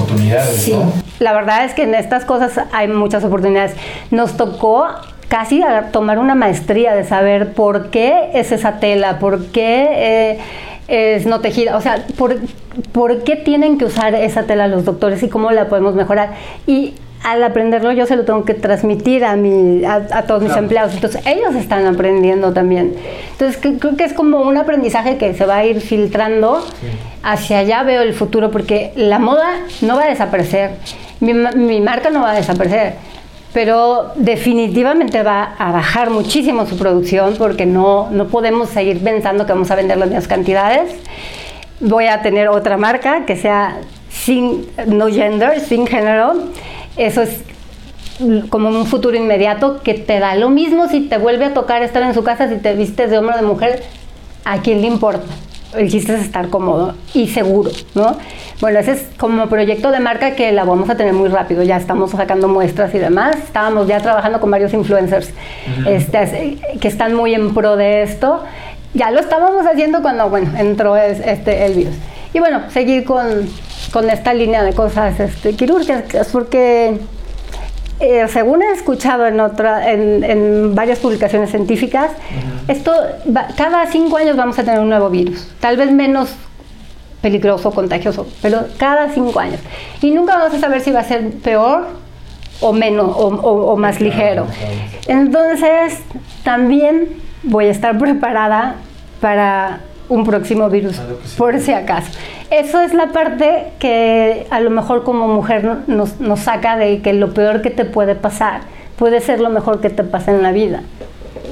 [0.69, 0.91] ¿no?
[1.19, 3.75] la verdad es que en estas cosas hay muchas oportunidades.
[4.11, 4.87] Nos tocó
[5.27, 10.39] casi tomar una maestría de saber por qué es esa tela, por qué eh,
[10.87, 12.37] es no tejida, o sea, por,
[12.91, 16.33] por qué tienen que usar esa tela los doctores y cómo la podemos mejorar.
[16.67, 16.93] Y
[17.23, 20.93] al aprenderlo yo se lo tengo que transmitir a, mi, a, todos mis empleados.
[20.93, 22.95] Entonces ellos están aprendiendo también.
[23.31, 26.63] Entonces creo que es como un aprendizaje que se va a ir filtrando.
[27.23, 30.71] Hacia allá veo el futuro porque la moda no va a desaparecer.
[31.21, 32.95] Mi, mi marca no va a desaparecer.
[33.53, 39.53] Pero definitivamente va a bajar muchísimo su producción porque no, no podemos seguir pensando que
[39.53, 40.93] vamos a vender las mismas cantidades.
[41.79, 43.77] Voy a tener otra marca que sea
[44.09, 46.33] sin no gender, sin género
[46.97, 47.41] eso es
[48.49, 52.03] como un futuro inmediato que te da lo mismo si te vuelve a tocar estar
[52.03, 53.83] en su casa, si te vistes de hombre o de mujer,
[54.45, 55.25] ¿a quién le importa?
[55.75, 58.17] El chiste es estar cómodo y seguro, ¿no?
[58.61, 61.63] Bueno, ese es como proyecto de marca que la vamos a tener muy rápido.
[61.63, 63.35] Ya estamos sacando muestras y demás.
[63.37, 65.31] Estábamos ya trabajando con varios influencers
[65.87, 68.43] este, que están muy en pro de esto.
[68.93, 71.95] Ya lo estábamos haciendo cuando, bueno, entró este, el virus.
[72.33, 73.49] Y bueno, seguir con,
[73.93, 76.97] con esta línea de cosas este, quirúrgicas, porque
[77.99, 82.09] eh, según he escuchado en, otra, en, varias publicaciones científicas,
[82.67, 82.91] esto
[83.55, 86.31] cada cinco años vamos a tener un nuevo virus, tal vez menos
[87.21, 89.59] peligroso, contagioso, pero cada cinco años.
[90.01, 91.85] Y nunca vamos a saber si va a ser peor
[92.61, 94.47] o menos o más ligero.
[95.07, 95.99] Entonces,
[96.43, 97.09] también
[97.43, 98.75] voy a estar preparada
[99.21, 99.81] para
[100.13, 100.97] un próximo virus,
[101.37, 102.11] por si acaso.
[102.51, 107.13] Eso es la parte que a lo mejor como mujer nos, nos, saca de que
[107.13, 108.61] lo peor que te puede pasar
[108.97, 110.83] puede ser lo mejor que te pasa en la vida,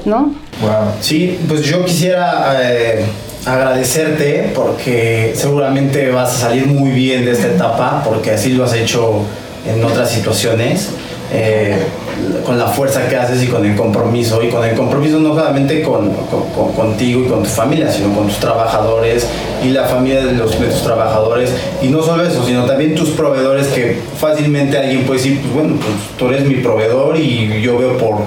[0.06, 0.34] ¿no?
[0.62, 0.94] Wow.
[1.00, 3.04] Sí, pues yo quisiera eh,
[3.46, 8.74] agradecerte porque seguramente vas a salir muy bien de esta etapa, porque así lo has
[8.76, 9.24] hecho
[9.66, 10.90] en otras situaciones.
[11.34, 11.78] Eh,
[12.46, 15.82] con la fuerza que haces y con el compromiso, y con el compromiso no solamente
[15.82, 16.12] con,
[16.76, 19.26] contigo y con tu familia, sino con tus trabajadores
[19.64, 21.52] y la familia de, los, de tus trabajadores,
[21.82, 25.76] y no solo eso, sino también tus proveedores que fácilmente alguien puede decir, pues bueno,
[25.78, 28.18] pues tú eres mi proveedor y yo veo por,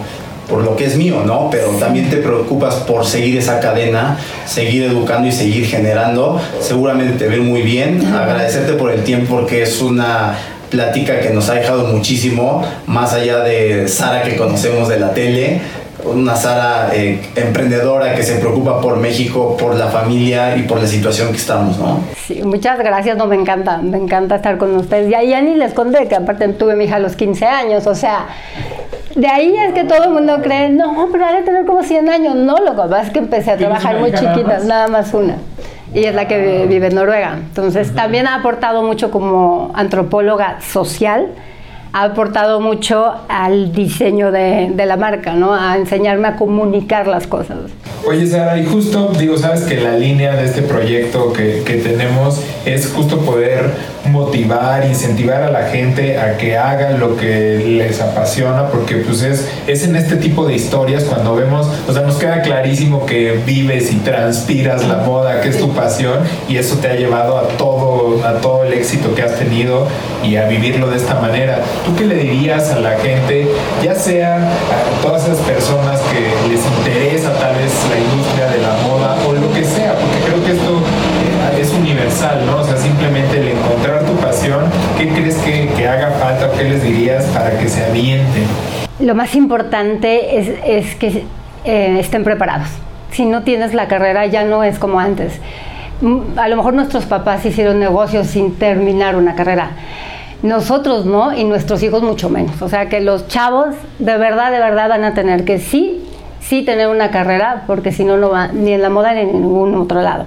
[0.48, 1.48] por lo que es mío, ¿no?
[1.50, 6.40] Pero también te preocupas por seguir esa cadena, seguir educando y seguir generando.
[6.61, 8.05] Seguramente te ven muy bien.
[8.14, 10.38] Agradecerte por el tiempo porque es una
[10.74, 15.60] plática que nos ha dejado muchísimo, más allá de Sara que conocemos de la tele,
[16.04, 20.88] una Sara eh, emprendedora que se preocupa por México, por la familia y por la
[20.88, 22.00] situación que estamos, ¿no?
[22.26, 25.10] Sí, muchas gracias, no, me encanta, me encanta estar con ustedes.
[25.10, 27.86] Y ahí ya ni les conté que aparte tuve mi hija a los 15 años,
[27.86, 28.26] o sea,
[29.14, 32.08] de ahí es que todo el mundo cree, no, pero ha de tener como 100
[32.08, 32.34] años.
[32.34, 35.36] No, lo que pasa es que empecé a trabajar muy chiquita, nada más una
[35.95, 37.36] y es la que vive en Noruega.
[37.36, 41.28] Entonces también ha aportado mucho como antropóloga social,
[41.92, 45.55] ha aportado mucho al diseño de, de, la marca, ¿no?
[45.55, 47.59] A enseñarme a comunicar las cosas.
[48.05, 52.42] Oye, Sara, y justo, digo, sabes que la línea de este proyecto que, que tenemos
[52.66, 53.70] es justo poder
[54.07, 59.48] motivar, incentivar a la gente a que hagan lo que les apasiona, porque pues es,
[59.66, 63.92] es en este tipo de historias cuando vemos, o sea, nos queda clarísimo que vives
[63.92, 68.24] y transpiras la moda, que es tu pasión, y eso te ha llevado a todo,
[68.24, 69.86] a todo el éxito que has tenido
[70.22, 71.61] y a vivirlo de esta manera.
[71.84, 73.48] ¿Tú qué le dirías a la gente,
[73.82, 78.74] ya sea a todas esas personas que les interesa tal vez la industria de la
[78.86, 80.80] moda o lo que sea, porque creo que esto
[81.61, 82.59] es universal, ¿no?
[82.59, 84.64] O sea, simplemente el encontrar tu pasión,
[84.98, 88.44] ¿qué crees que, haga falta o qué les dirías para que se avienten?
[89.00, 91.24] Lo más importante es, que
[91.64, 92.68] eh, estén preparados.
[93.11, 95.40] Si no tienes la carrera ya no es como antes.
[96.00, 99.70] Mm, a lo mejor nuestros papás hicieron negocios sin terminar una carrera.
[100.42, 102.61] Nosotros no y nuestros hijos mucho menos.
[102.61, 106.05] O sea que los chavos de verdad, de verdad van a tener que sí
[106.44, 109.32] sí tener una carrera, porque si no, no va ni en la moda ni en
[109.32, 110.26] ningún otro lado.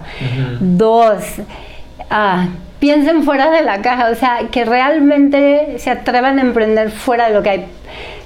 [0.59, 1.23] Dos,
[2.09, 2.47] ah,
[2.79, 7.33] piensen fuera de la caja, o sea, que realmente se atrevan a emprender fuera de
[7.33, 7.65] lo que hay.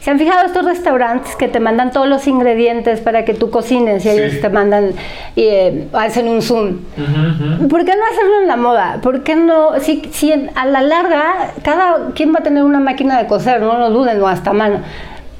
[0.01, 4.03] ¿Se han fijado estos restaurantes que te mandan todos los ingredientes para que tú cocines
[4.03, 4.93] y ellos te mandan
[5.35, 6.79] y eh, hacen un zoom?
[7.69, 8.97] ¿Por qué no hacerlo en la moda?
[9.03, 9.79] ¿Por qué no?
[9.79, 13.77] Si, si a la larga, cada quien va a tener una máquina de coser, no
[13.77, 14.79] lo duden, o hasta mano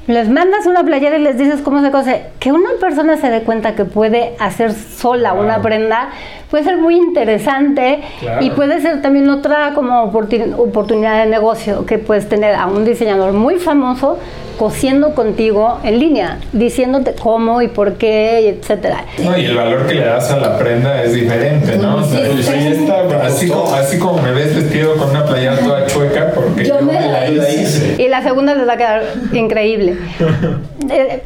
[0.06, 2.22] les mandas una playera y les dices cómo se cose.
[2.40, 6.10] Que una persona se dé cuenta que puede hacer sola una prenda
[6.52, 8.02] puede ser muy interesante
[8.40, 13.32] y puede ser también otra como oportunidad de negocio que puedes tener a un diseñador
[13.32, 14.18] muy famoso
[14.58, 19.06] cosiendo contigo en línea, diciéndote cómo y por qué, etcétera.
[19.24, 21.98] No, y el valor que le das a la prenda es diferente, ¿no?
[21.98, 26.92] así, como, así como me ves vestido con una playera toda chueca, porque yo, me,
[26.92, 27.96] la hice.
[27.98, 29.91] Y la segunda les va a quedar increíble.
[30.90, 31.22] Eh,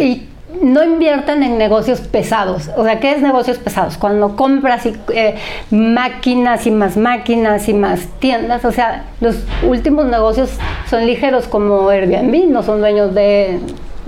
[0.00, 0.28] y
[0.60, 2.70] no inviertan en negocios pesados.
[2.76, 3.96] O sea, ¿qué es negocios pesados?
[3.96, 5.36] Cuando compras eh,
[5.70, 8.64] máquinas y más máquinas y más tiendas.
[8.64, 9.36] O sea, los
[9.66, 10.50] últimos negocios
[10.88, 13.60] son ligeros como Airbnb, no son dueños de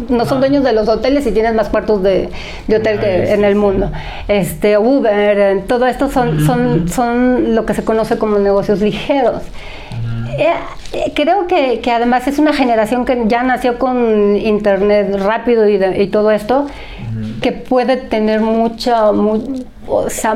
[0.09, 2.29] no son dueños de los hoteles y tienes más cuartos de,
[2.69, 3.93] hotel que en el mundo.
[4.27, 9.43] Este, Uber, eh, todo esto son, son, son lo que se conoce como negocios ligeros.
[10.39, 10.53] Eh,
[10.93, 16.31] eh, creo que, además es una generación que ya nació con internet rápido y, todo
[16.31, 16.67] esto,
[17.41, 20.35] que puede tener mucha, mucha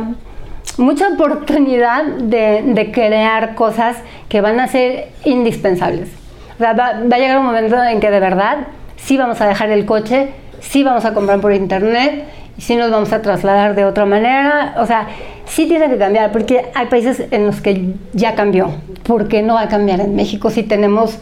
[1.08, 3.96] oportunidad de, crear cosas
[4.28, 6.10] que van a ser indispensables.
[6.62, 9.86] va, va, a llegar un momento en que de verdad sí vamos a dejar el
[9.86, 10.30] coche,
[10.60, 12.24] sí vamos a comprar por internet
[12.56, 14.74] y sí nos vamos a trasladar de otra manera.
[14.78, 15.06] O sea,
[15.48, 18.70] sí tiene que cambiar, porque hay países en los que ya cambió.
[19.04, 21.18] ¿Por qué no va a cambiar en México si tenemos,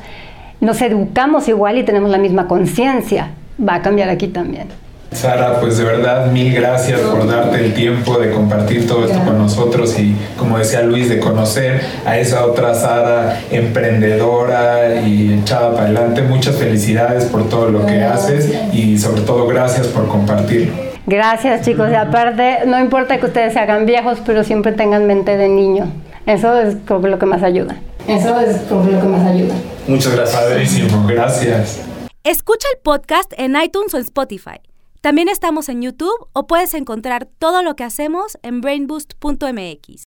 [0.60, 3.30] nos educamos igual y tenemos la misma conciencia?
[3.60, 4.68] Va a cambiar aquí también.
[5.12, 9.38] Sara, pues de verdad mil gracias por darte el tiempo de compartir todo esto con
[9.38, 15.84] nosotros y como decía Luis, de conocer a esa otra Sara emprendedora y echada para
[15.84, 16.22] adelante.
[16.22, 20.85] Muchas felicidades por todo lo que haces y sobre todo gracias por compartirlo.
[21.06, 25.36] Gracias chicos, y aparte, no importa que ustedes se hagan viejos, pero siempre tengan mente
[25.36, 25.86] de niño.
[26.26, 27.76] Eso es creo que lo que más ayuda.
[28.08, 29.54] Eso es creo que lo que más ayuda.
[29.86, 30.42] Muchas gracias.
[30.42, 31.80] Padrísimo, gracias.
[32.24, 34.58] Escucha el podcast en iTunes o en Spotify.
[35.00, 40.04] También estamos en YouTube o puedes encontrar todo lo que hacemos en brainboost.mx.